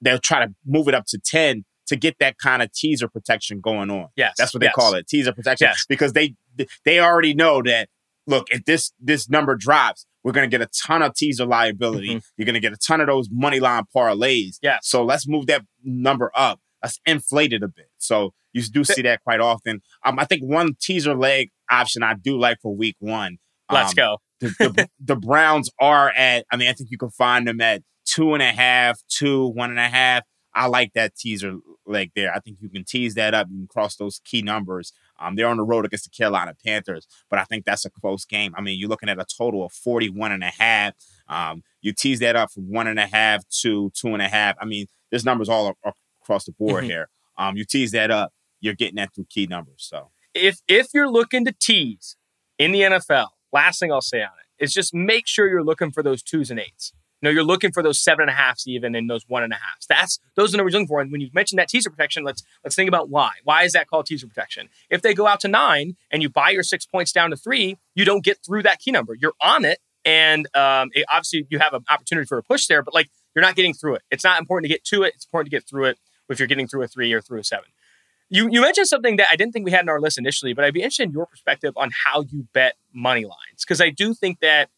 [0.00, 3.60] they'll try to move it up to ten to get that kind of teaser protection
[3.60, 4.08] going on.
[4.16, 4.74] Yes, That's what they yes.
[4.74, 5.84] call it, teaser protection, Yes.
[5.88, 6.34] because they
[6.84, 7.88] they already know that.
[8.28, 12.16] Look, if this this number drops, we're gonna get a ton of teaser liability.
[12.16, 12.24] Mhm.
[12.36, 14.56] You're gonna get a ton of those money line parlays.
[14.60, 14.80] Yes.
[14.88, 16.58] So let's move that number up.
[16.82, 17.88] Let's inflate it a bit.
[17.98, 19.82] So you do see that quite often.
[20.04, 23.38] Um, I think one teaser leg option I do like for week one.
[23.70, 24.18] Let's um, go.
[24.40, 26.46] The, the, the Browns are at.
[26.50, 29.70] I mean, I think you can find them at two and a half, two, one
[29.70, 30.22] and a half.
[30.54, 32.34] I like that teaser leg there.
[32.34, 34.92] I think you can tease that up and cross those key numbers.
[35.20, 38.24] Um, they're on the road against the Carolina Panthers, but I think that's a close
[38.24, 38.54] game.
[38.56, 40.94] I mean, you're looking at a total of 41 and a half.
[41.28, 44.56] Um, you tease that up from one and a half to two and a half.
[44.58, 45.74] I mean, there's numbers all
[46.22, 46.86] across the board Mhm.
[46.86, 47.08] here.
[47.38, 48.32] Um, you tease that up,
[48.66, 49.86] you're getting at some key numbers.
[49.88, 52.16] So if if you're looking to tease
[52.58, 55.90] in the NFL, last thing I'll say on it is just make sure you're looking
[55.90, 56.92] for those twos and eights.
[57.22, 59.56] Know, you're looking for those seven and a halfs even and those one and a
[59.56, 59.86] halfs.
[59.86, 61.00] That's those are the numbers you're looking for.
[61.00, 63.30] And when you mentioned that teaser protection, let's let's think about why.
[63.42, 64.68] Why is that called teaser protection?
[64.90, 67.78] If they go out to nine and you buy your six points down to three,
[67.94, 69.14] you don't get through that key number.
[69.14, 72.82] You're on it, and um, it, obviously you have an opportunity for a push there,
[72.82, 74.02] but like you're not getting through it.
[74.10, 75.14] It's not important to get to it.
[75.14, 75.98] It's important to get through it
[76.28, 77.66] if you're getting through a three or through a seven.
[78.28, 80.64] You you mentioned something that I didn't think we had in our list initially, but
[80.64, 84.14] I'd be interested in your perspective on how you bet money lines because I do
[84.14, 84.68] think that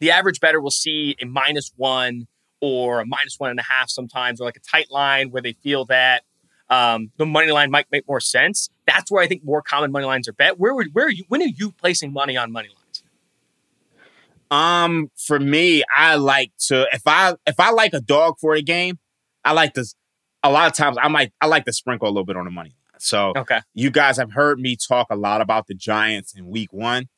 [0.00, 2.26] the average better will see a minus one
[2.60, 5.52] or a minus one and a half sometimes, or like a tight line where they
[5.52, 6.22] feel that
[6.70, 8.70] um, the money line might make more sense.
[8.86, 10.58] That's where I think more common money lines are bet.
[10.58, 13.02] Where would where are you when are you placing money on money lines?
[14.50, 18.62] Um, for me, I like to if I if I like a dog for a
[18.62, 18.98] game,
[19.44, 19.84] I like to.
[20.44, 22.50] A lot of times, I might I like to sprinkle a little bit on the
[22.50, 22.74] money.
[23.02, 26.72] So Okay, you guys have heard me talk a lot about the Giants in Week
[26.72, 27.08] One.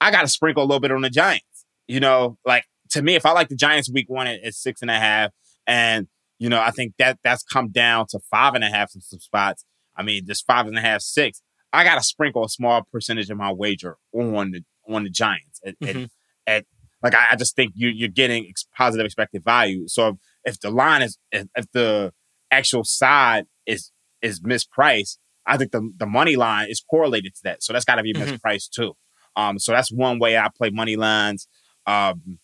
[0.00, 1.66] I got to sprinkle a little bit on the Giants.
[1.88, 4.82] You know, like to me, if I like the Giants Week One at, at six
[4.82, 5.32] and a half,
[5.66, 6.06] and
[6.38, 9.18] you know, I think that that's come down to five and a half in some
[9.20, 9.64] spots.
[9.96, 11.42] I mean, just five and a half, six.
[11.72, 15.60] I got to sprinkle a small percentage of my wager on the on the Giants
[15.66, 16.08] at, at, Mhm.
[16.46, 16.64] at
[17.02, 19.88] like I, I just think you you're getting ex- positive expected value.
[19.88, 20.16] So if,
[20.54, 22.12] if the line is if, if the
[22.50, 23.90] actual side is
[24.22, 27.62] is mispriced, I think the the money line is correlated to that.
[27.62, 28.38] So that's got to be Mhm.
[28.40, 28.94] mispriced too.
[29.36, 31.46] Um, so that's one way I play money lines.
[31.86, 32.38] Um,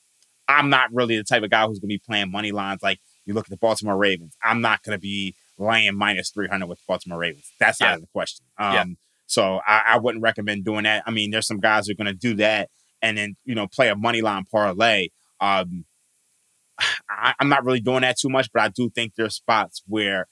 [0.48, 3.00] I'm not really the type of guy who's going to be playing money lines like
[3.24, 4.36] you look at the Baltimore Ravens.
[4.42, 7.50] I'm not going to be laying minus 300 with the Baltimore Ravens.
[7.58, 7.88] That's Yeah.
[7.88, 8.46] out of the question.
[8.58, 8.84] Um, Yeah.
[9.26, 11.02] So I, I wouldn't recommend doing that.
[11.04, 12.70] I mean, there's some guys who are going to do that
[13.02, 15.08] and then, you know, play a money line parlay.
[15.40, 15.84] Um,
[17.10, 20.28] I, I'm not really doing that too much, but I do think there's spots where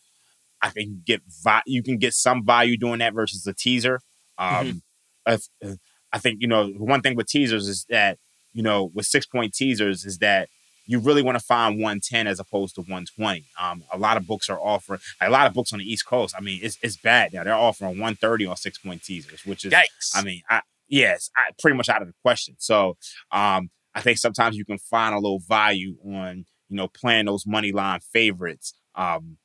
[0.64, 4.00] I can get vi- you can get some value doing that versus a teaser.
[4.38, 4.82] Um,
[5.26, 5.78] if- if-
[6.12, 8.18] I think you know one thing with teasers is that
[8.52, 10.48] you know with six point teasers is that
[10.86, 13.44] you really want to find 110 as opposed to 120.
[13.58, 16.34] Um, a lot of books are offering a lot of books on the East Coast.
[16.36, 17.42] I mean, it's it's bad now.
[17.44, 20.12] They're offering 130 on six point teasers, which is yikes!
[20.14, 22.54] I mean, I, yes, I, pretty much out of the question.
[22.58, 22.96] So
[23.32, 27.44] um, I think sometimes you can find a little value on you know playing those
[27.46, 29.38] money line favorites um,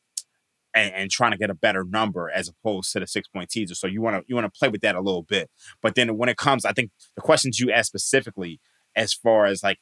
[0.76, 3.76] and, and trying to get a better number as opposed to the six point teaser.
[3.76, 5.50] So you want to you want to play with that a little bit.
[5.82, 8.60] But then when it comes, I think the questions you asked specifically
[8.96, 9.80] as far as like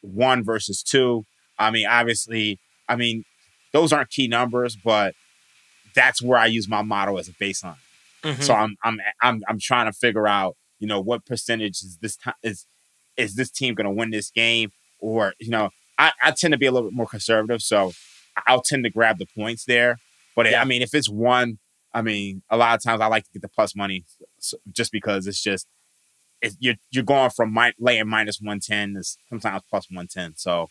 [0.00, 1.24] one versus two.
[1.58, 2.58] I mean, obviously,
[2.88, 3.24] I mean.
[3.72, 5.14] those aren't key numbers, but
[5.94, 7.76] that's where I use my model as a baseline.
[8.22, 8.42] Mhm.
[8.42, 12.16] So I'm I'm I'm I'm trying to figure out, you know, what percentage is this
[12.16, 12.66] time is
[13.16, 16.58] is this team going to win this game, or you know, I, I tend to
[16.58, 17.92] be a little bit more conservative, so
[18.46, 19.98] I'll tend to grab the points there.
[20.36, 20.60] But Yeah.
[20.62, 21.58] I mean, if it's one,
[21.92, 24.04] I mean, a lot of times I like to get the plus money,
[24.70, 25.66] just because it's just
[26.42, 30.34] it's, you're you're going from mi- laying minus one ten to sometimes plus one ten.
[30.36, 30.68] So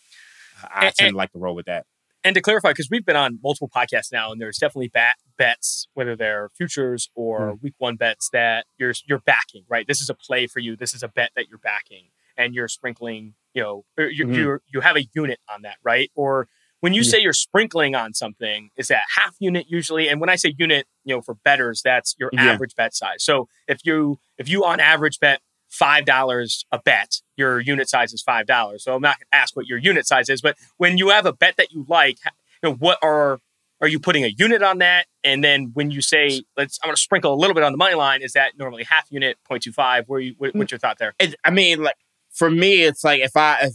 [0.74, 1.86] I And- tend to like to roll with that.
[2.24, 5.88] And to clarify, because we've been on multiple podcasts now, and there's definitely bat bets,
[5.94, 7.56] whether they're futures or Hmm.
[7.62, 9.86] week one bets that you're you're backing, right?
[9.88, 10.76] This is a play for you.
[10.76, 13.34] This is a bet that you're backing, and you're sprinkling.
[13.54, 14.36] You know, or you Mhm.
[14.36, 16.12] you you have a unit on that, right?
[16.16, 16.48] Or
[16.86, 17.10] when you Yeah.
[17.10, 20.08] say you're sprinkling on something, is that half unit usually?
[20.08, 22.44] And when I say unit, you know, for betters, that's your Yeah.
[22.44, 23.24] average bet size.
[23.24, 28.14] So if you if you on average bet five dollars a bet, your unit size
[28.14, 28.84] is five dollars.
[28.84, 31.26] So I'm not going to ask what your unit size is, but when you have
[31.26, 32.20] a bet that you like,
[32.62, 33.40] you know, what are
[33.82, 35.08] are you putting a unit on that?
[35.24, 37.80] And then when you say let's, I'm going to sprinkle a little bit on the
[37.80, 38.22] money line.
[38.22, 40.04] Is that normally half unit, 0.25?
[40.06, 40.60] Where you what, hmm.
[40.60, 41.16] what's your thought there?
[41.18, 41.96] it, I mean, like
[42.32, 43.74] for me, it's like if I if,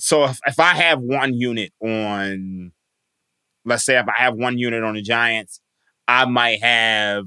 [0.00, 2.72] so if, if I have one unit on,
[3.64, 5.60] let's say if I have one unit on the Giants,
[6.08, 7.26] I might have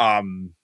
[0.00, 0.54] um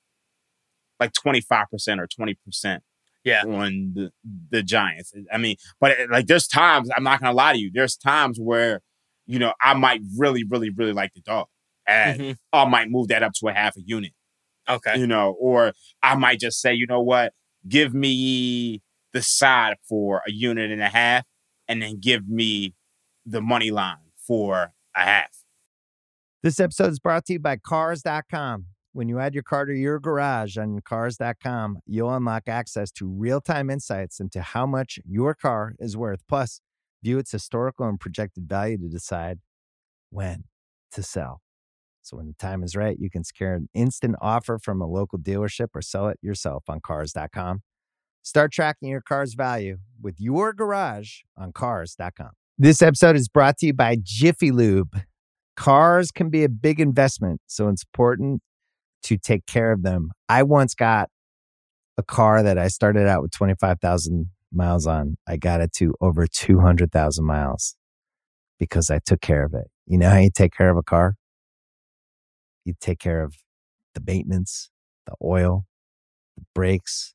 [0.99, 2.83] like twenty five percent or twenty percent.
[3.23, 3.43] Yeah.
[3.45, 4.11] on the,
[4.51, 5.13] the Giants.
[5.31, 7.71] I mean, but it- like there's times I'm not gonna lie to you.
[7.73, 8.81] There's times where
[9.27, 11.47] you know I might really, really, really like the dog,
[11.87, 12.37] and Mhm.
[12.53, 14.13] I might move that up to a half a unit
[14.69, 14.99] Okay.
[14.99, 17.33] you know, or I might just say, you know what,
[17.69, 18.81] give me
[19.13, 21.25] the side for a unit and a half,
[21.69, 22.75] and then give me
[23.27, 23.97] the money line
[24.27, 25.45] for a half.
[26.43, 28.67] This episode is brought to you by Cars.com.
[28.93, 33.41] When you add your car to your garage on Cars.com, you'll unlock access to real
[33.41, 36.21] time insights into how much your car is worth.
[36.29, 36.61] Plus,
[37.03, 39.39] view its historical and projected value to decide
[40.11, 40.45] when
[40.93, 41.41] to sell.
[42.03, 45.19] So, when the time is right, you can secure an instant offer from a local
[45.19, 47.63] dealership or sell it yourself on Cars.com.
[48.23, 52.31] Start tracking your car's value with your garage on Cars.com.
[52.59, 55.01] This episode is brought to you by Jiffy Lube.
[55.57, 58.43] Cars can be a big investment, so it's important
[59.05, 60.11] to take care of them.
[60.29, 61.09] I once got
[61.97, 65.17] a car that I started out with 25,000 miles on.
[65.27, 67.77] I got it to over 200,000 miles
[68.59, 69.69] because I took care of it.
[69.87, 71.15] You know how you take care of a car?
[72.65, 73.35] You take care of
[73.95, 74.71] the maintenance,
[75.07, 75.65] the oil,
[76.37, 77.15] the brakes,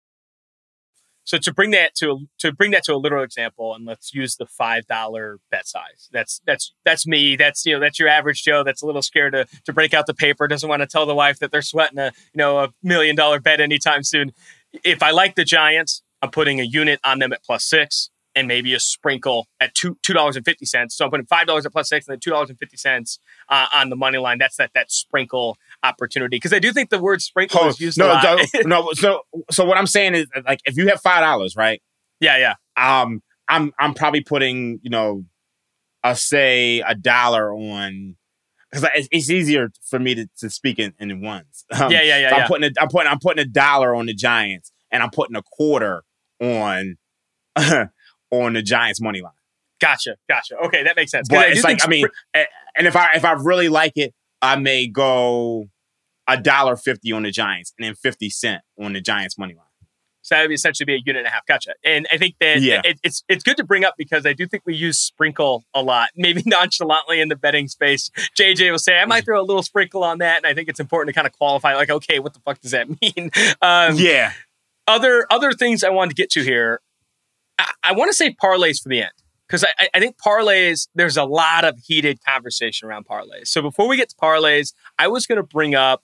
[1.23, 4.35] So to bring that to to bring that to a literal example, and let's use
[4.35, 6.09] the five dollar bet size.
[6.11, 7.35] That's that's that's me.
[7.35, 8.63] That's you know that's your average Joe.
[8.63, 10.47] That's a little scared to to break out the paper.
[10.47, 13.39] Doesn't want to tell the wife that they're sweating a you know a million dollar
[13.39, 14.33] bet anytime soon.
[14.83, 18.47] If I like the Giants, I'm putting a unit on them at plus six, and
[18.47, 20.95] maybe a sprinkle at two two dollars and fifty cents.
[20.95, 23.19] So I'm putting five dollars at plus six, and then two dollars and fifty cents
[23.49, 24.37] uh, on the money line.
[24.37, 27.97] That's that that sprinkle opportunity because I do think the word sprinkle Oh, is used
[27.97, 28.23] no, a lot.
[28.23, 28.89] no, no.
[28.93, 31.81] So, so what I'm saying is, like, if you have five dollars, right?
[32.19, 32.55] yeah, yeah.
[33.01, 35.25] Um, I'm I'm probably putting, you know,
[36.03, 38.15] I say a dollar on
[38.71, 41.65] because it's, it's easier for me to, to speak in, in ones.
[41.73, 42.41] Um, Yeah, yeah, yeah, so yeah.
[42.43, 45.35] I'm putting a, I'm putting I'm putting a dollar on the Giants, and I'm putting
[45.35, 46.03] a quarter
[46.39, 46.97] on
[48.31, 49.33] on the Giants money line.
[49.81, 50.55] Gotcha, gotcha.
[50.57, 51.27] Okay, that makes sense.
[51.27, 54.87] But it's like I mean, and if I if I really like it, I may
[54.87, 55.65] go
[56.27, 59.65] a dollar fifty on the Giants and then fifty cent on the Giants money line.
[60.23, 61.47] So that would essentially be a unit and a half.
[61.47, 61.73] Gotcha.
[61.83, 62.81] And I think that Yeah.
[62.85, 65.81] it, it's it's good to bring up because I do think we use sprinkle a
[65.81, 68.11] lot, maybe nonchalantly in the betting space.
[68.39, 70.37] JJ will say, I might throw a little sprinkle on that.
[70.37, 72.69] And I think it's important to kind of qualify, like, okay, what the fuck does
[72.71, 73.31] that mean?
[73.63, 74.33] Um, yeah,
[74.85, 76.81] Other other things I wanted to get to here.
[77.57, 79.11] I, I want to say parlays for the end.
[79.51, 83.47] Because I, I think parlays, there's a lot of heated conversation around parlays.
[83.47, 86.03] So before we get to parlays, I was going to bring up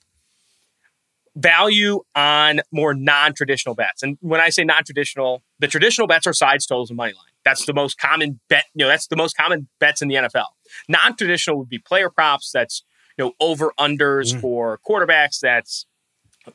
[1.34, 4.02] value on more non-traditional bets.
[4.02, 7.22] And when I say non-traditional, the traditional bets are sides, totals, and money line.
[7.42, 8.64] That's the most common bet.
[8.74, 10.44] You know, that's the most common bets in the NFL.
[10.88, 12.50] Non-traditional would be player props.
[12.52, 12.82] That's
[13.16, 14.40] you know over unders Mm.
[14.42, 15.40] for quarterbacks.
[15.40, 15.86] That's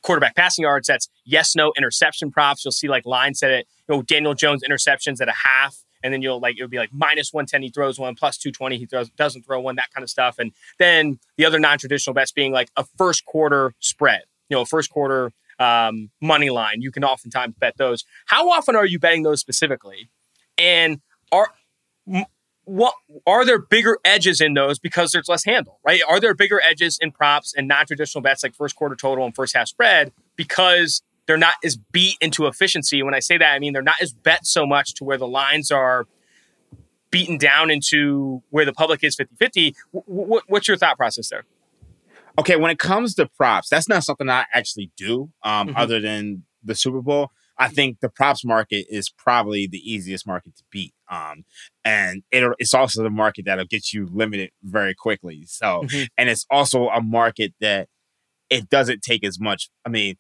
[0.04, 0.88] quarterback passing yards.
[0.88, 2.64] That's yes no interception props.
[2.64, 3.68] You'll see like line set it.
[3.90, 6.78] You know Daniel Jones interceptions at a half and then you'll like it would be
[6.78, 10.04] like minus 110 he throws one, plus 220 he throws doesn't throw one, that kind
[10.04, 10.38] of stuff.
[10.38, 14.90] And then the other non-traditional bets being like a first quarter spread, you know, first
[14.90, 16.82] quarter um, money line.
[16.82, 18.04] You can oftentimes bet those.
[18.26, 20.10] How often are you betting those specifically?
[20.58, 21.54] And are
[22.66, 22.94] what
[23.28, 26.02] are there bigger edges in those because there's less handle, right?
[26.08, 29.56] Are there bigger edges in props and non-traditional bets like first quarter total and first
[29.56, 33.04] half spread because they're not as beat into efficiency?
[33.04, 35.28] When I say that, I mean they're not as bet so much to where the
[35.28, 36.06] lines are
[37.12, 39.76] beaten down into where the public is 50-50.
[39.94, 41.46] W- what's your thought process there?
[42.40, 45.78] Okay, when it comes to props, that's not something I actually do um, mm-hmm.
[45.78, 47.30] other than the Super Bowl.
[47.58, 50.94] I think the props market is probably the easiest market to beat.
[51.10, 51.46] Um,
[51.86, 55.44] and it, it's also the market that'll get you limited very quickly.
[55.46, 56.06] So, mm-hmm.
[56.18, 57.90] and it's also a market that
[58.50, 59.70] it doesn't take as much.
[59.86, 60.16] I mean,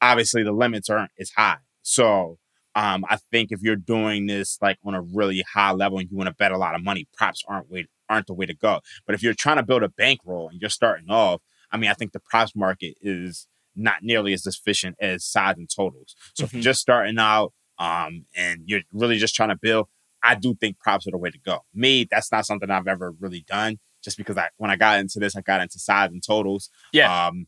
[0.00, 1.58] obviously the limits aren't as high.
[1.82, 2.38] So,
[2.74, 6.16] um, I think if you're doing this like on a really high level and you
[6.16, 8.80] want to bet a lot of money, props aren't way aren't the way to go.
[9.06, 11.94] But if you're trying to build a bankroll and you're starting off, I mean, I
[11.94, 16.14] think the props market is not nearly as efficient as sides and totals.
[16.34, 16.44] So mm-hmm.
[16.44, 16.64] if you're mm-hmm.
[16.64, 19.88] just starting out um, and you're really just trying to build,
[20.22, 21.60] I do think props are the way to go.
[21.74, 23.78] Me, that's not something I've ever really done.
[24.02, 26.70] Just because I when I got into this, I got into sides and totals.
[26.92, 27.26] Yeah.
[27.26, 27.46] Um,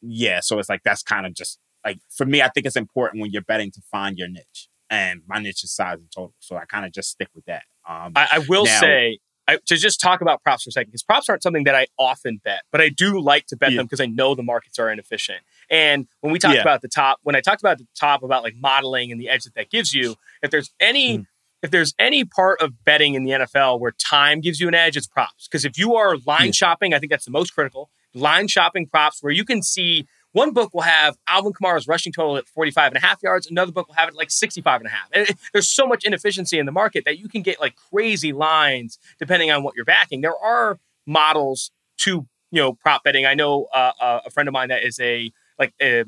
[0.00, 0.40] yeah.
[0.40, 3.30] So it's like that's kind of just like for me, I think it's important when
[3.30, 4.68] you're betting to find your niche.
[4.90, 6.34] And my niche is size and total.
[6.38, 7.64] So I kind of just stick with that.
[7.88, 10.90] Um, I, I will now, say I, to just talk about props for a second,
[10.90, 13.78] because props aren't something that I often bet, but I do like to bet yeah.
[13.78, 15.38] them because I know the markets are inefficient.
[15.70, 16.60] And when we talked yeah.
[16.60, 19.44] about the top, when I talked about the top about like modeling and the edge
[19.44, 21.26] that that gives you, if there's any, mm.
[21.62, 24.98] if there's any part of betting in the NFL where time gives you an edge,
[24.98, 25.48] it's props.
[25.48, 26.52] Because if you are line yeah.
[26.52, 27.88] shopping, I think that's the most critical.
[28.14, 32.36] Line shopping props where you can see one book will have Alvin Kamara's rushing total
[32.36, 33.50] at 45 and a half yards.
[33.50, 35.08] Another book will have it like 65 and a half.
[35.12, 38.98] And there's so much inefficiency in the market that you can get like crazy lines
[39.18, 40.20] depending on what you're backing.
[40.20, 43.26] There are models to, you know, prop betting.
[43.26, 46.04] I know uh, uh a friend of mine that is a, like a,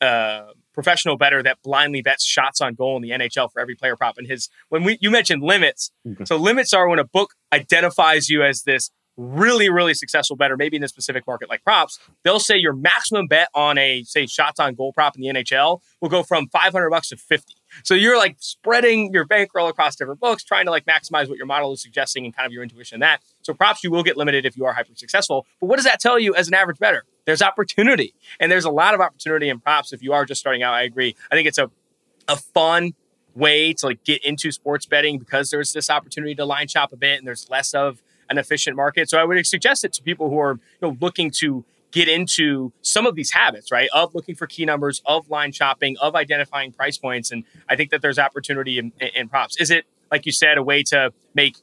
[0.00, 3.96] uh, professional better that blindly bets shots on goal in the NHL for every player
[3.96, 4.16] prop.
[4.18, 5.90] And his, when we, you mentioned limits.
[6.06, 6.24] Mm-hmm.
[6.24, 10.76] So limits are when a book identifies you as this really, really successful better, maybe
[10.76, 14.58] in a specific market like props, they'll say your maximum bet on a, say, shots
[14.58, 17.54] on goal prop in the NHL will go from 500 bucks to 50.
[17.84, 21.46] So you're like spreading your bankroll across different books, trying to like maximize what your
[21.46, 23.20] model is suggesting and kind of your intuition in that.
[23.42, 25.46] So props, you will get limited if you are hyper successful.
[25.60, 27.04] But what does that tell you as an average better?
[27.26, 28.14] There's opportunity.
[28.40, 30.74] And there's a lot of opportunity in props if you are just starting out.
[30.74, 31.14] I agree.
[31.30, 31.70] I think it's a,
[32.26, 32.94] a fun
[33.34, 36.96] way to like get into sports betting because there's this opportunity to line shop a
[36.96, 39.10] bit and there's less of an efficient market.
[39.10, 42.72] So I would suggest it to people who are you know, looking to get into
[42.82, 43.88] some of these habits, right?
[43.92, 47.32] Of looking for key numbers, of line shopping, of identifying price points.
[47.32, 49.56] And I think that there's opportunity in, in props.
[49.60, 51.56] Is it, like you said, a way to make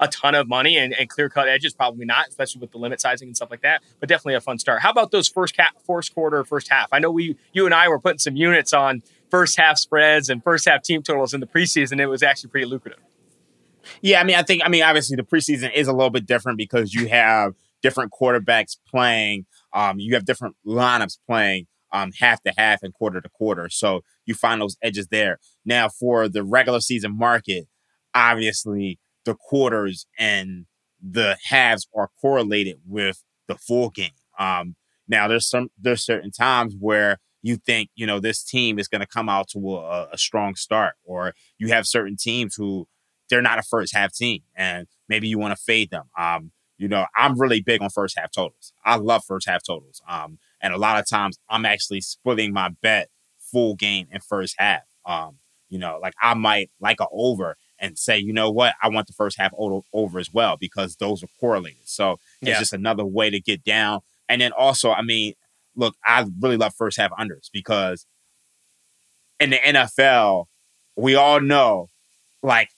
[0.00, 1.74] a ton of money and, and clear cut edges?
[1.74, 3.82] Probably not, especially with the limit sizing and stuff like that.
[4.00, 4.82] But definitely a fun start.
[4.82, 6.88] How about those first cap, first quarter, first half?
[6.92, 10.42] I know we, you and I were putting some units on first half spreads and
[10.42, 12.00] first half team totals in the preseason.
[12.00, 13.00] It was actually pretty lucrative.
[14.02, 16.58] Yeah, I mean, I think, I mean, obviously the preseason is a little bit different
[16.58, 19.46] because you have different quarterbacks playing.
[19.72, 23.68] Um, you have different lineups playing um, half to half and quarter to quarter.
[23.68, 25.38] So you find those edges there.
[25.64, 27.66] Now, for the regular season market,
[28.14, 30.66] obviously the quarters and
[31.00, 34.10] the halves are correlated with the full game.
[34.38, 38.88] Um, now, there's some there's certain times where you think you know this team is
[38.88, 42.86] going to come out to a, a strong start, or you have certain teams who
[43.28, 46.04] they're not a first half team, and maybe you want to fade them.
[46.16, 48.72] Um, you know, I'm really big on first half totals.
[48.84, 50.00] I love first half totals.
[50.08, 54.54] Um, and a lot of times I'm actually splitting my bet full game in first
[54.58, 54.82] half.
[55.04, 55.38] Um,
[55.68, 59.06] you know, like I might like a over and say, you know what, I want
[59.06, 61.86] the first half over as well because those are correlated.
[61.88, 64.00] So it's just another way to get down.
[64.28, 65.34] And then also, I mean,
[65.76, 68.06] look, I really love first half unders because
[69.38, 70.46] in the NFL,
[70.96, 71.88] we all know
[72.42, 72.70] like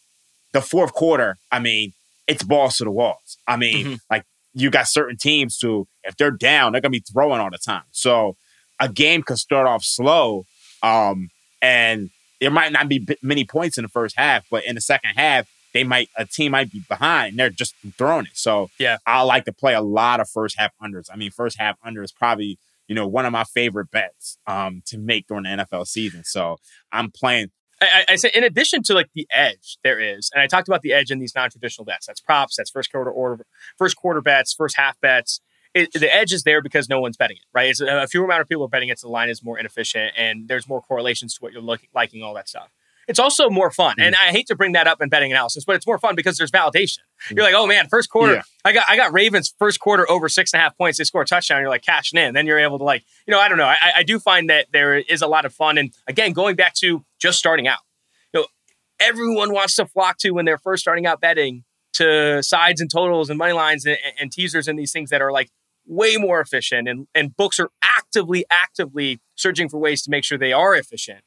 [0.52, 1.92] the fourth quarter, I mean,
[2.26, 3.38] it's balls to the walls.
[3.46, 3.94] I mean, mm-hmm.
[4.10, 7.58] like you got certain teams who, if they're down, they're gonna be throwing all the
[7.58, 7.84] time.
[7.90, 8.36] So
[8.78, 10.44] a game could start off slow,
[10.82, 12.10] um, and
[12.40, 15.48] there might not be many points in the first half, but in the second half,
[15.72, 18.36] they might a team might be behind and they're just throwing it.
[18.36, 21.08] So yeah, I like to play a lot of first half unders.
[21.12, 22.58] I mean, first half under is probably
[22.88, 26.24] you know one of my favorite bets um, to make during the NFL season.
[26.24, 26.58] So
[26.90, 27.50] I'm playing
[27.80, 30.82] I, I say in addition to like the edge there is, and I talked about
[30.82, 32.06] the edge in these non-traditional bets.
[32.06, 33.46] That's props, that's first quarter order,
[33.78, 35.40] first quarter bets, first half bets.
[35.72, 37.70] It, the edge is there because no one's betting it, right?
[37.70, 39.58] It's a, a fewer amount of people are betting it, so the line is more
[39.58, 42.70] inefficient, and there's more correlations to what you're looking, liking, all that stuff.
[43.10, 43.96] It's also more fun.
[43.98, 44.28] And hmm.
[44.28, 46.52] I hate to bring that up in betting analysis, but it's more fun because there's
[46.52, 46.98] validation.
[47.28, 47.36] Hmm.
[47.36, 48.42] You're like, oh man, first quarter, Yeah.
[48.64, 50.96] I got I got Ravens first quarter over six and a half points.
[50.98, 51.60] They score a touchdown.
[51.60, 52.34] You're like cashing in.
[52.34, 53.66] Then you're able to like, you know, I don't know.
[53.66, 55.76] I, I do find that there is a lot of fun.
[55.76, 57.80] And again, going back to just starting out,
[58.32, 58.46] you know,
[59.00, 63.28] everyone wants to flock to when they're first starting out betting to sides and totals
[63.28, 65.50] and money lines and, and teasers and these things that are like
[65.84, 66.86] way more efficient.
[66.88, 71.24] And and books are actively actively searching for ways to make sure they are efficient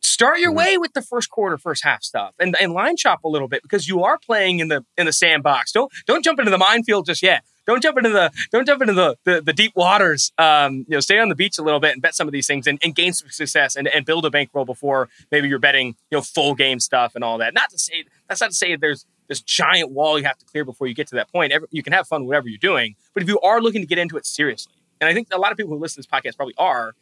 [0.00, 3.28] start your way with the first quarter, first half stuff, and, and line shop a
[3.28, 5.72] little bit because you are playing in the in the sandbox.
[5.72, 7.44] Don't don't jump into the minefield just yet.
[7.66, 10.32] Don't jump into the don't jump into the the, the deep waters.
[10.38, 12.46] Um, you know, stay on the beach a little bit and bet some of these
[12.46, 15.88] things and, and gain some success and, and build a bankroll before maybe you're betting
[16.10, 17.54] you know full game stuff and all that.
[17.54, 20.64] Not to say that's not to say there's this giant wall you have to clear
[20.64, 21.52] before you get to that point.
[21.52, 23.98] Every, you can have fun whatever you're doing, but if you are looking to get
[23.98, 26.36] into it seriously, and I think a lot of people who listen to this podcast
[26.36, 26.94] probably are,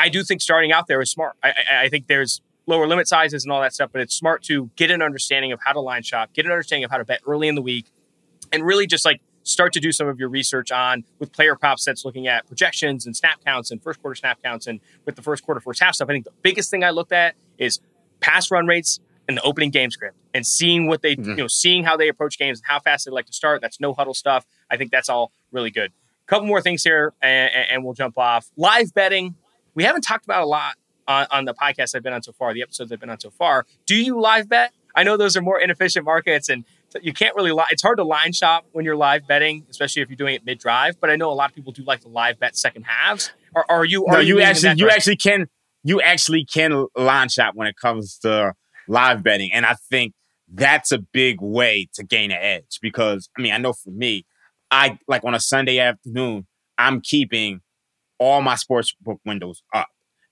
[0.00, 1.36] I do think starting out there is smart.
[1.42, 4.42] I, I, I think there's lower limit sizes and all that stuff, but it's smart
[4.44, 7.04] to get an understanding of how to line shop, get an understanding of how to
[7.04, 7.86] bet early in the week,
[8.52, 11.78] and really just like start to do some of your research on with player prop
[11.78, 15.22] sets, looking at projections and snap counts and first quarter snap counts, and with the
[15.22, 16.08] first quarter, first half stuff.
[16.08, 17.80] I think the biggest thing I looked at is
[18.20, 21.30] pass run rates and the opening game script and seeing what they, mm-hmm.
[21.30, 23.60] you know, seeing how they approach games and how fast they like to start.
[23.60, 24.46] That's no huddle stuff.
[24.70, 25.92] I think that's all really good.
[26.26, 28.50] couple more things here, and, and we'll jump off.
[28.56, 29.34] Live betting,
[29.74, 30.74] we haven't talked about a lot
[31.06, 33.30] on, on the podcast I've been on so far, the episodes I've been on so
[33.30, 33.66] far.
[33.86, 34.72] Do you live bet?
[34.94, 36.64] I know those are more inefficient markets and
[37.00, 40.08] you can't really li- it's hard to line shop when you're live betting, especially if
[40.08, 41.00] you're doing it mid drive.
[41.00, 43.32] But I know a lot of people do like to live bet second halves.
[43.54, 44.06] Or are you?
[44.06, 45.46] Are no, you in actually you actually can
[45.82, 48.54] you actually can line shop when it comes to
[48.88, 50.14] live betting, and I think
[50.52, 54.24] that's a big way to gain an edge because I mean I know for me,
[54.70, 56.46] I like on a Sunday afternoon
[56.78, 57.60] I'm keeping
[58.20, 59.88] all my sports book windows up,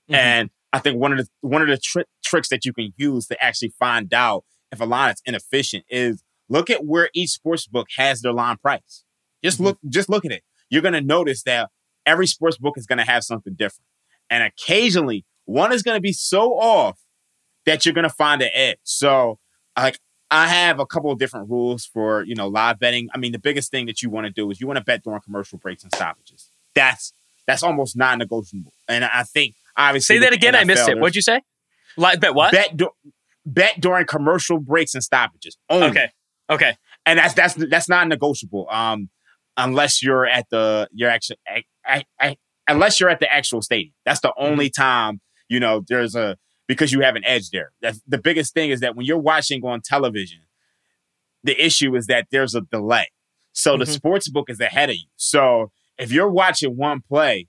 [0.09, 0.15] Mhm.
[0.15, 3.27] and I think one of the one of the tri- tricks that you can use
[3.27, 7.67] to actually find out if a line is inefficient is look at where each sports
[7.67, 9.03] book has their line price.
[9.43, 10.43] Just look, just look at it.
[10.69, 11.69] You're gonna notice that
[12.05, 13.87] every sports book is gonna have something different,
[14.29, 16.99] and occasionally one is gonna be so off
[17.65, 18.77] that you're gonna find an edge.
[18.83, 19.39] So,
[19.77, 19.99] like,
[20.31, 23.09] I have a couple of different rules for you know live betting.
[23.13, 25.03] I mean, the biggest thing that you want to do is you want to bet
[25.03, 26.51] during commercial breaks and stoppages.
[26.75, 27.13] That's
[27.49, 30.55] that's almost non-negotiable, and I think obviously Say that the again.
[30.55, 30.97] I missed it.
[30.99, 31.41] What'd you say?
[31.97, 32.51] Like bet what?
[32.51, 32.89] bet du-
[33.45, 35.57] bet during commercial breaks and stoppages.
[35.69, 35.87] Only.
[35.89, 36.09] Okay.
[36.49, 36.75] Okay.
[37.05, 38.67] and that's that's that's not negotiable.
[38.69, 39.09] Um,
[39.57, 42.37] unless you're at the you're actually I, I, I,
[42.67, 43.93] unless you're at the actual stadium.
[44.05, 46.37] That's the only time you know there's a
[46.67, 47.71] because you have an edge there.
[47.81, 50.39] That's the biggest thing is that when you're watching on television,
[51.43, 53.07] the issue is that there's a delay.
[53.53, 53.89] So the Mhm.
[53.95, 55.07] sports book is ahead of you.
[55.17, 57.47] So if you're watching one play,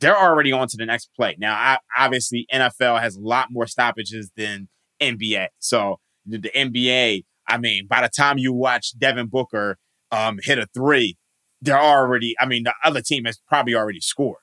[0.00, 1.36] they're already on to the next play.
[1.38, 4.68] Now, I, obviously, NFL has a lot more stoppages than
[5.00, 5.48] NBA.
[5.58, 9.78] So the, the NBA, I mean, by the time you watch Devin Booker
[10.12, 11.16] um, hit a three,
[11.62, 14.38] they're already, I mean, the other team has probably already scored.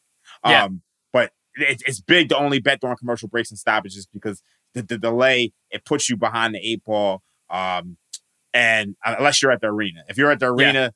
[0.45, 0.65] Yeah.
[0.65, 0.81] Um,
[1.13, 4.97] but it, it's big to only bet during commercial breaks and stoppages because the, the
[4.97, 7.23] delay, it puts you behind the eight ball.
[7.49, 7.97] Um,
[8.53, 10.93] and uh, unless you're at the arena, if you're at the arena,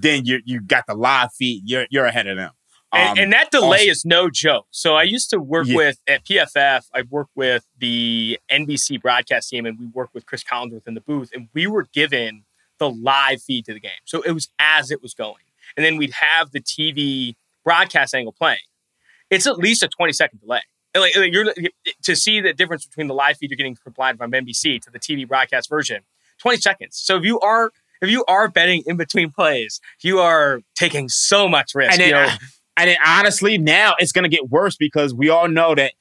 [0.00, 1.62] then you you got the live feed.
[1.66, 2.50] You're you're ahead of them.
[2.94, 4.66] And, Um, and that delay also- is no joke.
[4.70, 5.76] So I used to work Yeah.
[5.76, 6.84] with at PFF.
[6.92, 11.00] I worked with the NBC broadcast team, and we worked with Cris Collinsworth in the
[11.00, 12.44] booth, and we were given
[12.78, 14.02] the live feed to the game.
[14.04, 15.44] So it was as it was going,
[15.76, 17.34] and then we'd have the TV
[17.64, 18.58] broadcast angle playing.
[19.30, 20.60] It's at least a twenty second delay.
[20.94, 21.54] And Like, like you're
[22.02, 24.90] to see the difference between the live feed you're getting from live from NBC to
[24.90, 26.02] the TV broadcast version,
[26.36, 26.98] twenty seconds.
[26.98, 27.72] So if you are
[28.02, 31.92] if you are betting in between plays, you are taking so much risk.
[31.92, 32.28] and then, you know?
[32.76, 35.92] and then honestly, now it's going to get worse because we all know that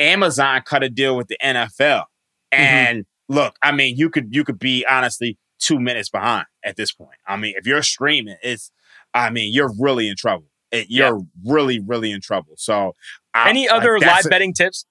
[0.00, 2.04] Amazon cut a deal with the NFL.
[2.50, 6.92] And look, I mean, you could you could be honestly two minutes behind at this
[6.92, 7.16] point.
[7.26, 8.70] I mean, if you're streaming, it's
[9.14, 10.46] I mean, you're really in trouble.
[10.70, 12.54] It- you're really, really in trouble.
[12.56, 12.94] So,
[13.34, 14.86] I- Any other that's live a- betting tips?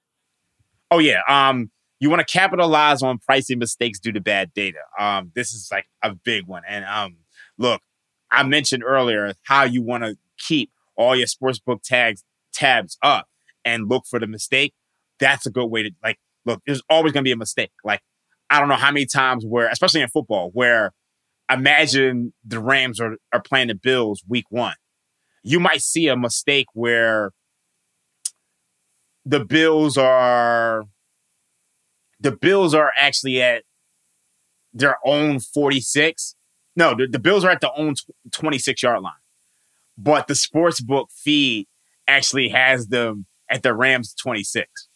[0.92, 1.22] Oh yeah.
[1.28, 1.72] Um,
[2.02, 4.80] you want to capitalize on pricing mistakes due to bad data.
[5.00, 6.64] Um, this is like a big one.
[6.68, 7.18] And um,
[7.60, 7.80] look,
[8.32, 12.24] I mentioned earlier how you want to keep all your sportsbook tags
[12.54, 13.28] tabs up
[13.64, 14.74] and look for the mistake.
[15.20, 16.64] That's a good way to like look.
[16.66, 17.72] There's always going to be a mistake.
[17.84, 18.02] Like
[18.50, 20.94] I don't know how many times where, especially in football, where
[21.52, 24.76] imagine the Rams are are playing the Bills week one.
[25.44, 27.32] You might see a mistake where
[29.24, 30.86] the Bills are
[32.22, 33.64] the Bills are actually at
[34.74, 36.36] their own 46.
[36.76, 37.96] No, the, the Bills are at their own
[38.32, 39.14] 26 yard line.
[39.98, 41.68] But the sports book feed
[42.08, 44.88] actually has them at the Rams 26.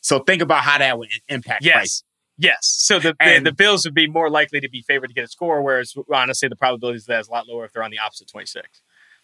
[0.00, 1.74] So think about how that would impact Yes.
[1.74, 2.02] price.
[2.38, 2.58] Yes.
[2.62, 5.24] So the, the And- the Bills would be more likely to be favored to get
[5.24, 7.90] a score, whereas honestly the probability of that is a lot lower if they're on
[7.90, 8.66] the opposite 26.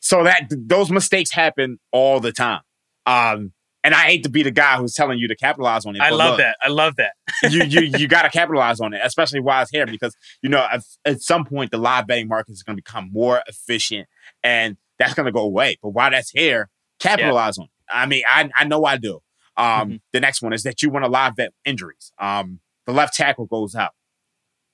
[0.00, 2.62] So that those mistakes happen all the time.
[3.06, 3.52] Um,
[3.82, 6.02] and I hate to be the guy who's telling you to capitalize on it.
[6.02, 6.56] I love look, that.
[6.62, 7.12] I love that.
[7.50, 10.66] you you you got to capitalize on it, especially while it's here, because you know
[10.70, 14.08] at, at some point the live betting market is going to become more efficient,
[14.42, 15.78] and that's going to go away.
[15.82, 16.68] But while that's here,
[16.98, 17.70] capitalize on it.
[17.90, 19.20] I mean, I I know I do.
[19.56, 19.96] Um, Mm-hmm.
[20.12, 22.12] The next one is that you want to live bet injuries.
[22.18, 23.90] Um, the left tackle goes out.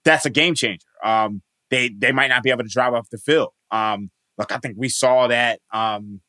[0.05, 0.87] That's a game changer.
[1.03, 3.51] Um, they they might not be able to drive off the field.
[3.71, 5.61] Um, look, I think we saw that.
[5.73, 6.21] Um,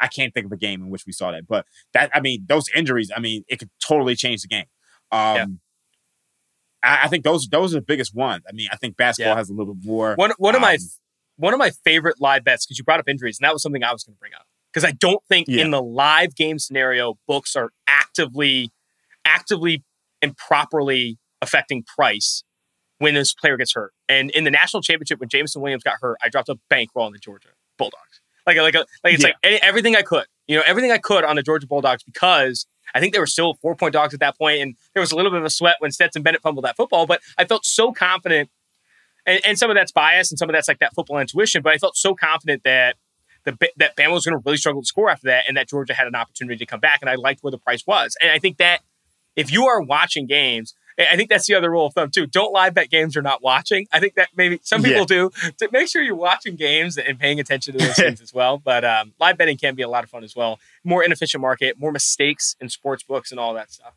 [0.00, 2.44] I can't think of a game in which we saw that, but that I mean,
[2.48, 3.10] those injuries.
[3.14, 4.66] I mean, it could totally change the game.
[5.12, 5.44] Um, Yeah.
[6.82, 8.42] I, I think those those are the biggest ones.
[8.48, 9.38] I mean, I think basketball Yeah.
[9.38, 10.14] has a little bit more.
[10.16, 10.80] One one of my um,
[11.36, 13.82] one of my favorite live bets because you brought up injuries, and that was something
[13.82, 15.62] I was going to bring up because I don't think Yeah.
[15.62, 18.70] in the live game scenario books are actively
[19.24, 19.82] actively
[20.22, 22.44] and properly affecting price
[22.98, 23.92] when this player gets hurt.
[24.08, 27.12] And in the national championship, when Jameson Williams got hurt, I dropped a bankroll on
[27.12, 27.48] the Georgia
[27.78, 28.20] Bulldogs.
[28.46, 29.28] Like like a, like it's Yeah.
[29.28, 32.66] like any- everything I could, you know, everything I could on the Georgia Bulldogs because
[32.94, 35.16] I think they were still four point dogs at that point, and there was a
[35.16, 37.06] little bit of a sweat when Stetson Bennett fumbled that football.
[37.06, 38.50] But I felt so confident
[39.26, 41.62] and, and some of that's bias and some of that's like that football intuition.
[41.62, 42.96] But I felt so confident that
[43.44, 45.94] the that Bama was going to really struggle to score after that, and that Georgia
[45.94, 46.98] had an opportunity to come back.
[47.00, 48.16] And I liked where the price was.
[48.20, 48.80] And I think that
[49.36, 52.26] if you are watching games, I think that's the other rule of thumb too.
[52.26, 53.86] Don't live bet games you're not watching.
[53.92, 55.04] I think that maybe some people Yeah.
[55.06, 55.30] do.
[55.58, 58.58] To make sure you're watching games and paying attention to those things as well.
[58.58, 60.60] But um, live betting can be a lot of fun as well.
[60.84, 63.94] More inefficient market, more mistakes in sports books and all that stuff.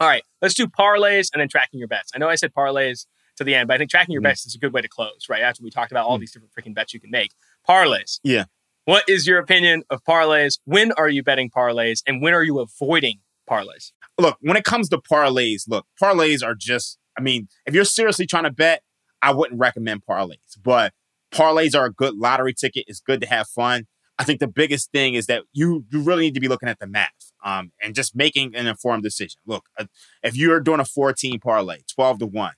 [0.00, 2.12] All right, let's do parlays and then tracking your bets.
[2.14, 4.26] I know I said parlays to the end, but I think tracking your Mm.
[4.26, 5.42] bets is a good way to close, right?
[5.42, 7.32] After we talked about all these different freaking bets you can make.
[7.68, 8.20] Parlays.
[8.22, 8.44] Yeah.
[8.84, 10.60] What is your opinion of parlays?
[10.64, 12.02] When are you betting parlays?
[12.06, 13.18] And when are you avoiding
[13.48, 13.92] parlays?
[14.18, 18.26] look, when it comes to parlays, look, parlays are just, I mean, if you're seriously
[18.26, 18.82] trying to bet,
[19.22, 20.92] I wouldn't recommend parlays, but
[21.32, 22.84] parlays are a good lottery ticket.
[22.86, 23.86] It's good to have fun.
[24.18, 26.80] I think the biggest thing is that you you really need to be looking at
[26.80, 29.38] the math um, and just making an informed decision.
[29.46, 29.84] Look, uh,
[30.24, 32.52] if you're doing a 14 parlay, 12 to 1,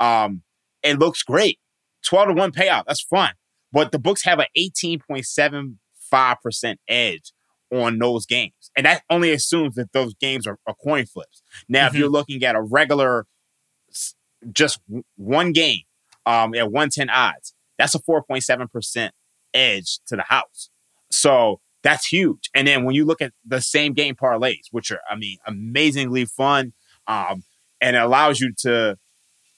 [0.00, 0.42] um,
[0.82, 1.60] it looks great.
[2.04, 3.32] 12 to 1 payout, that's fun.
[3.72, 7.32] But the books have an 18.75% edge
[7.72, 8.70] on those games.
[8.76, 11.42] And that only assumes that those games are, are coin flips.
[11.68, 11.98] Now, if Mhm.
[11.98, 13.26] you're looking at a regular,
[14.52, 14.80] just
[15.16, 15.82] one game
[16.26, 19.10] um, at 110 odds, that's a 4.7%
[19.52, 20.70] edge to the house.
[21.10, 22.50] So that's huge.
[22.54, 26.24] And then when you look at the same game parlays, which are, I mean, amazingly
[26.24, 26.72] fun,
[27.06, 27.44] um,
[27.80, 28.96] and it allows you to,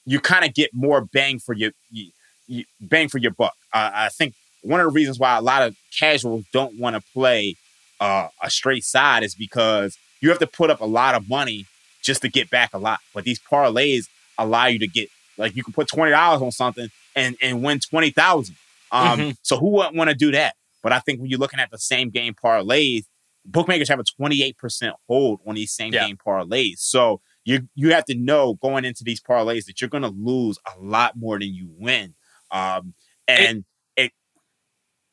[0.04, 2.10] you kind of get more bang for your, you,
[2.46, 3.54] you, bang for your buck.
[3.72, 7.02] Uh, I think one of the reasons why a lot of casuals don't want to
[7.12, 7.56] play
[8.00, 11.66] uh, a straight side is because you have to put up a lot of money
[12.02, 13.00] just to get back a lot.
[13.14, 14.06] But these parlays
[14.38, 17.80] allow you to get like you can put twenty dollars on something and and win
[17.80, 18.56] twenty thousand.
[18.92, 19.36] Um, Mhm.
[19.42, 20.54] So who wouldn't want to do that?
[20.82, 23.04] But I think when you're looking at the same game parlays,
[23.44, 26.06] bookmakers have a twenty eight percent hold on these same Yeah.
[26.06, 26.78] game parlays.
[26.78, 30.58] So you you have to know going into these parlays that you're going to lose
[30.66, 32.14] a lot more than you win.
[32.50, 32.94] Um,
[33.28, 33.64] and it,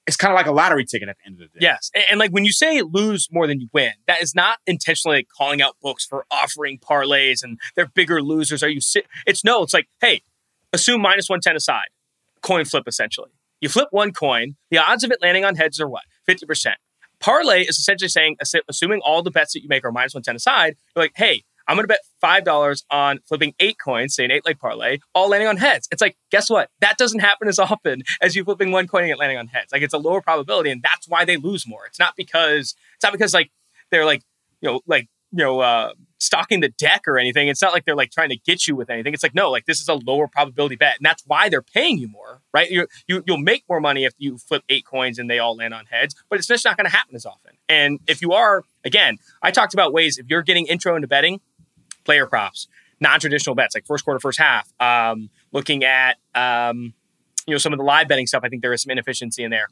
[0.05, 1.63] it's kind of like a lottery ticket at the end of the day.
[1.65, 1.89] Yes.
[1.95, 5.17] And, and like when you say lose more than you win, that is not intentionally
[5.17, 8.63] like, calling out books for offering parlays and they're bigger losers.
[8.63, 10.21] Are you si- it's no, it's like, hey,
[10.73, 11.87] assume minus 110 aside.
[12.41, 13.31] Coin flip essentially.
[13.61, 16.03] You flip one coin, the odds of it landing on heads are what?
[16.27, 16.73] 50%.
[17.21, 18.35] Parlay is essentially saying,
[18.67, 21.75] assuming all the bets that you make are minus 110 aside, you're like, hey, I'm
[21.77, 25.47] going to bet $5 on flipping eight coins, say an eight leg parlay, all landing
[25.47, 25.87] on heads.
[25.91, 26.69] It's like, guess what?
[26.81, 29.71] That doesn't happen as often as you flipping one coin and it landing on heads.
[29.71, 31.85] Like it's a lower probability, and that's why they lose more.
[31.85, 33.51] It's not because it's not because like
[33.91, 34.23] they're like,
[34.61, 35.93] you know, like, you know, uh,
[36.23, 37.47] stocking the deck or anything.
[37.47, 39.13] It's not like they're like trying to get you with anything.
[39.13, 40.97] It's like, no, like this is a lower probability bet.
[40.97, 42.69] And that's why they're paying you more, right?
[42.69, 45.73] You you you'll make more money if you flip eight coins and they all land
[45.73, 47.53] on heads, but it's just not going to happen as often.
[47.67, 51.41] And if you are, again, I talked about ways if you're getting intro into betting,
[52.03, 52.67] player props,
[52.99, 54.71] non-traditional bets like first quarter, first half.
[54.79, 56.93] Um, looking at um,
[57.47, 59.51] you know some of the live betting stuff, I think there is some inefficiency in
[59.51, 59.67] there.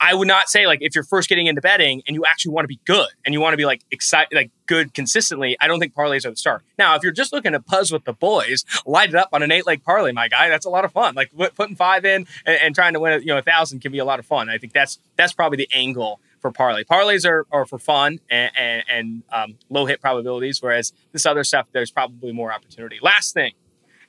[0.00, 2.64] I would not say like if you're first getting into betting and you actually want
[2.64, 5.56] to be good and you want to be like excited, like good consistently.
[5.60, 6.62] I don't think parlays are the start.
[6.78, 9.50] Now, if you're just looking to buzz with the boys, light it up on an
[9.50, 10.48] eight leg parlay, my guy.
[10.48, 11.14] That's a lot of fun.
[11.14, 13.98] Like putting five in and, and trying to win, you know, a thousand can be
[13.98, 14.48] a lot of fun.
[14.48, 16.84] I think that's that's probably the angle for parlay.
[16.84, 21.44] Parlays are, are for fun and, and, and um, low hit probabilities, whereas this other
[21.44, 22.98] stuff there's probably more opportunity.
[23.02, 23.52] Last thing.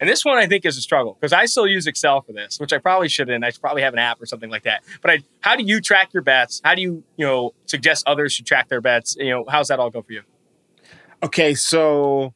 [0.01, 2.57] And this one I think is a struggle because I still use Excel for this,
[2.57, 3.43] which I probably shouldn't.
[3.43, 4.83] I should probably have an app or something like that.
[5.01, 6.61] But I, how do you track your bets?
[6.63, 9.17] How do you, you know, suggest others should track their bets?
[9.19, 10.21] You know, how's that all go for you?
[11.21, 12.33] Okay, so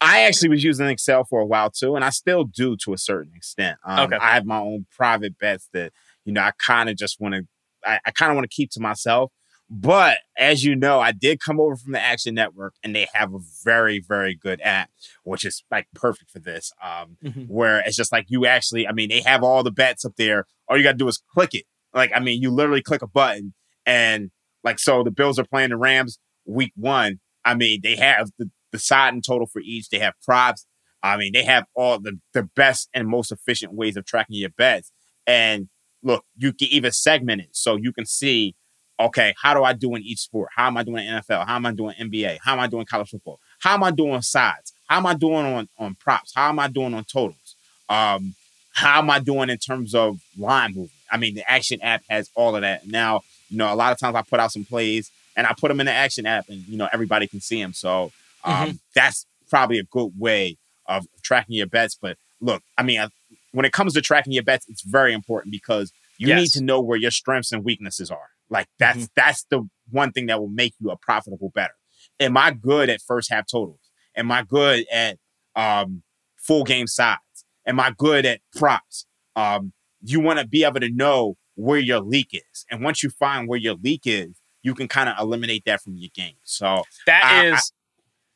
[0.00, 2.98] I actually was using Excel for a while too, and I still do to a
[2.98, 3.78] certain extent.
[3.84, 4.16] Um, Okay.
[4.16, 5.92] I have my own private bets that
[6.24, 7.46] you know I kind of just want to.
[7.84, 9.32] I, I kind of want to keep to myself.
[9.70, 13.34] But as you know, I did come over from the Action Network, and they have
[13.34, 14.88] a very, very good app,
[15.24, 16.72] which is like perfect for this.
[16.82, 17.18] Um,
[17.48, 20.46] where it's just like you actually, I mean, they have all the bets up there.
[20.68, 21.64] All you got to do is click it.
[21.92, 23.52] Like, I mean, you literally click a button,
[23.84, 24.30] and
[24.64, 27.20] like, so the Bills are playing the Rams week one.
[27.44, 29.90] I mean, they have the, the side and total for each.
[29.90, 30.66] They have props.
[31.02, 34.50] I mean, they have all the, the best and most efficient ways of tracking your
[34.50, 34.92] bets.
[35.26, 35.68] And
[36.02, 38.54] look, you can even segment it so you can see,
[39.00, 40.50] okay, how do I do in each sport?
[40.54, 41.46] How am I doing NFL?
[41.46, 42.38] How am I doing NBA?
[42.42, 43.40] How am I doing college football?
[43.60, 44.72] How am I doing sides?
[44.88, 46.32] How am I doing on, on props?
[46.34, 47.56] How am I doing on totals?
[47.88, 48.34] Um,
[48.72, 50.92] how am I doing in terms of line movement?
[51.10, 52.86] I mean, the Action app has all of that.
[52.86, 55.68] Now, you know, a lot of times I put out some plays and I put
[55.68, 57.72] them in the Action app, and you know, everybody can see them.
[57.72, 58.12] So
[58.44, 61.96] um, that's probably a good way of tracking your bets.
[62.00, 63.08] But look, I mean, I,
[63.52, 66.40] when it comes to tracking your bets, it's very important because you Yes.
[66.40, 68.30] need to know where your strengths and weaknesses are.
[68.50, 71.74] Like that's that's the one thing that will make you a profitable better.
[72.20, 73.80] Am I good at first half totals?
[74.16, 75.18] Am I good at
[75.54, 76.02] um,
[76.36, 77.20] full game sides?
[77.66, 79.06] Am I good at props?
[79.36, 79.72] Um,
[80.02, 83.48] you want to be able to know where your leak is, and once you find
[83.48, 86.36] where your leak is, you can kind of eliminate that from your game.
[86.44, 87.72] So That I- is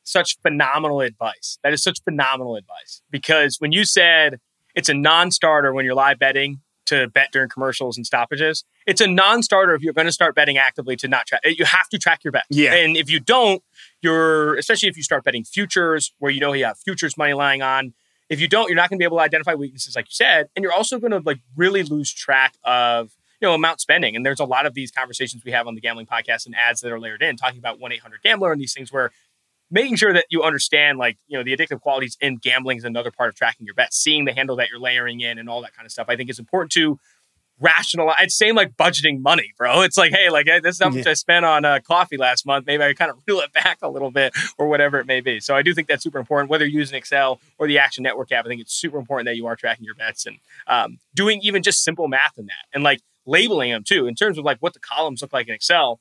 [0.04, 1.58] such phenomenal advice.
[1.62, 4.38] That is such phenomenal advice because when you said
[4.74, 9.06] it's a non-starter when you're live betting to bet during commercials and stoppages, it's a
[9.06, 11.40] non-starter if you're going to start betting actively to not track.
[11.44, 12.46] You have to track your bets.
[12.50, 12.74] Yeah.
[12.74, 13.62] and if you don't,
[14.00, 17.62] you're especially if you start betting futures where you know you have futures money lying
[17.62, 17.94] on.
[18.28, 20.48] If you don't, you're not going to be able to identify weaknesses, like you said,
[20.56, 24.16] and you're also going to like really lose track of you know amount spending.
[24.16, 26.80] And there's a lot of these conversations we have on the gambling podcast and ads
[26.80, 29.10] that are layered in, talking about one eight hundred gambler and these things where
[29.72, 33.10] making sure that you understand like you know the addictive qualities in gambling is another
[33.10, 35.74] part of tracking your bets seeing the handle that you're layering in and all that
[35.74, 36.98] kind of stuff i think is important to
[37.60, 39.82] rationalize it's same like budgeting money bro.
[39.82, 42.66] It's like hey like this is how much i spent on uh, coffee last month.
[42.66, 45.40] Maybe i kind of reel it back a little bit or whatever it may be.
[45.40, 48.32] So i do think that's super important whether you're using excel or the action network
[48.32, 51.40] app i think it's super important that you are tracking your bets and um, doing
[51.42, 54.58] even just simple math in that and like labeling them too in terms of like
[54.58, 56.00] what the columns look like in excel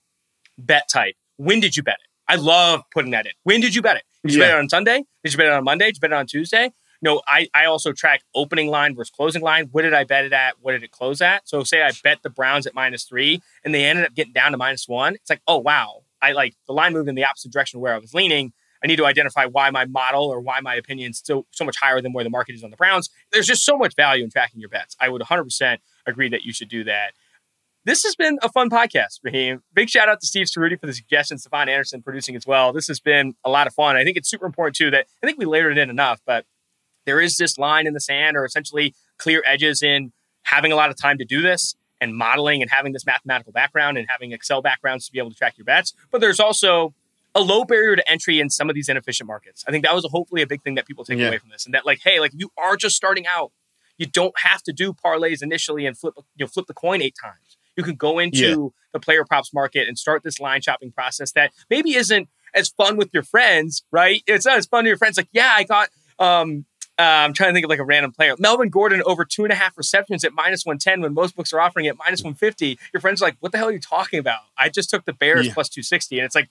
[0.58, 1.16] bet type.
[1.38, 3.34] When did you bet it I love putting that in.
[3.44, 4.04] When did you bet it?
[4.24, 5.04] Did you bet it on Sunday?
[5.22, 5.88] Did you bet it on Monday?
[5.88, 6.72] Did you bet it on Tuesday?
[7.02, 9.68] No, I, I also track opening line versus closing line.
[9.74, 10.54] What did I bet it at?
[10.62, 11.50] What did it close at?
[11.50, 14.54] So say I bet the Browns at minus three and they ended up getting down
[14.54, 15.16] to minus one.
[15.16, 16.04] It's like, oh wow.
[16.22, 18.54] I like the line moved in the opposite direction where I was leaning.
[18.82, 21.76] I need to identify why my model or why my opinion is so so much
[21.82, 23.10] higher than where the market is on the Browns.
[23.34, 24.96] There's just so much value in tracking your bets.
[25.02, 27.12] I would 100% agree that you should do that.
[27.84, 29.64] This has been a fun podcast, Raheem.
[29.74, 32.72] Big shout out to Steve Cerruti for the suggestion, Stefan Anderson producing as well.
[32.72, 33.96] This has been a lot of fun.
[33.96, 36.46] I think it's super important too that I think we layered it in enough, but
[37.06, 40.12] there is this line in the sand or essentially clear edges in
[40.44, 43.98] having a lot of time to do this and modeling and having this mathematical background
[43.98, 45.94] and having Excel backgrounds to be able to track your bets.
[46.12, 46.94] But there's also
[47.34, 49.64] a low barrier to entry in some of these inefficient markets.
[49.68, 51.30] I think that was hopefully a big thing that people take Yeah.
[51.30, 51.66] away from this.
[51.66, 53.52] And that like, hey, like if you are just starting out,
[53.98, 57.16] you don't have to do parlays initially and flip you know flip the coin eight
[57.20, 57.58] times.
[57.76, 58.68] You can go into Yeah.
[58.94, 62.98] the player props market and start this line shopping process that maybe isn't as fun
[62.98, 64.22] with your friends, right?
[64.28, 65.18] It's not as fun to your friends.
[65.18, 66.66] Like, yeah, I got um
[67.00, 68.36] uh, I'm trying to think of like a random player.
[68.38, 71.60] Melvin Gordon over two and a half receptions at minus 110 when most books are
[71.60, 72.78] offering it minus 150.
[72.94, 74.42] Your friends are like, what the hell are you talking about?
[74.58, 75.54] I just took the Bears Yeah.
[75.54, 76.20] plus 260.
[76.20, 76.50] And it's like,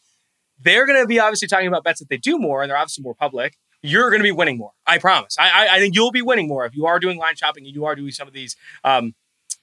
[0.58, 3.02] they're going to be obviously talking about bets that they do more and they're obviously
[3.04, 3.58] more public.
[3.82, 4.72] You're going to be winning more.
[4.86, 5.36] I promise.
[5.38, 7.74] I, I, I think you'll be winning more if you are doing line shopping and
[7.74, 9.14] you are doing some of these um,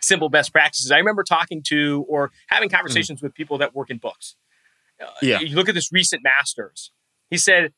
[0.01, 0.91] simple best practices.
[0.91, 4.35] I remember talking to or having conversations with people that work in books.
[5.01, 5.39] Uh, Yeah.
[5.39, 6.91] You look at this recent Masters.
[7.29, 7.73] He said,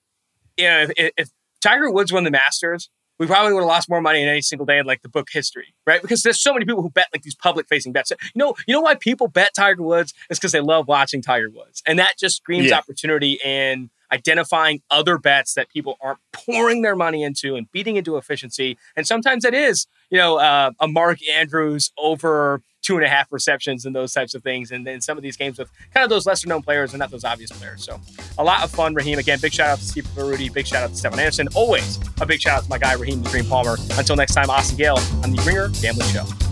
[0.57, 1.30] you know, if, if
[1.61, 4.65] Tiger Woods won the Masters, we probably would have lost more money in any single
[4.65, 6.01] day in like the book history, right?
[6.01, 8.11] Because there's so many people who bet like these public facing bets.
[8.11, 11.49] You know, you know why people bet Tiger Woods is because they love watching Tiger
[11.49, 12.78] Woods, and that just screams Yeah.
[12.78, 18.18] opportunity in identifying other bets that people aren't pouring their money into and beating into
[18.18, 18.78] efficiency.
[18.95, 23.32] And sometimes it is, you know, uh, a Mark Andrews over two and a half
[23.32, 24.72] receptions and those types of things.
[24.72, 27.12] And then some of these games with kind of those lesser known players and not
[27.12, 27.84] those obvious players.
[27.84, 27.99] So
[28.38, 29.20] a lot of fun, Raheem.
[29.20, 30.51] Again, big shout out to Steve Baruti.
[30.51, 31.47] Big shout out to Stefan Anderson.
[31.55, 33.78] Always a big shout out to my guy, Raheem the Dream Palmer.
[33.97, 36.49] Until next time, Austin Gayle on the Ringer Gambling Show.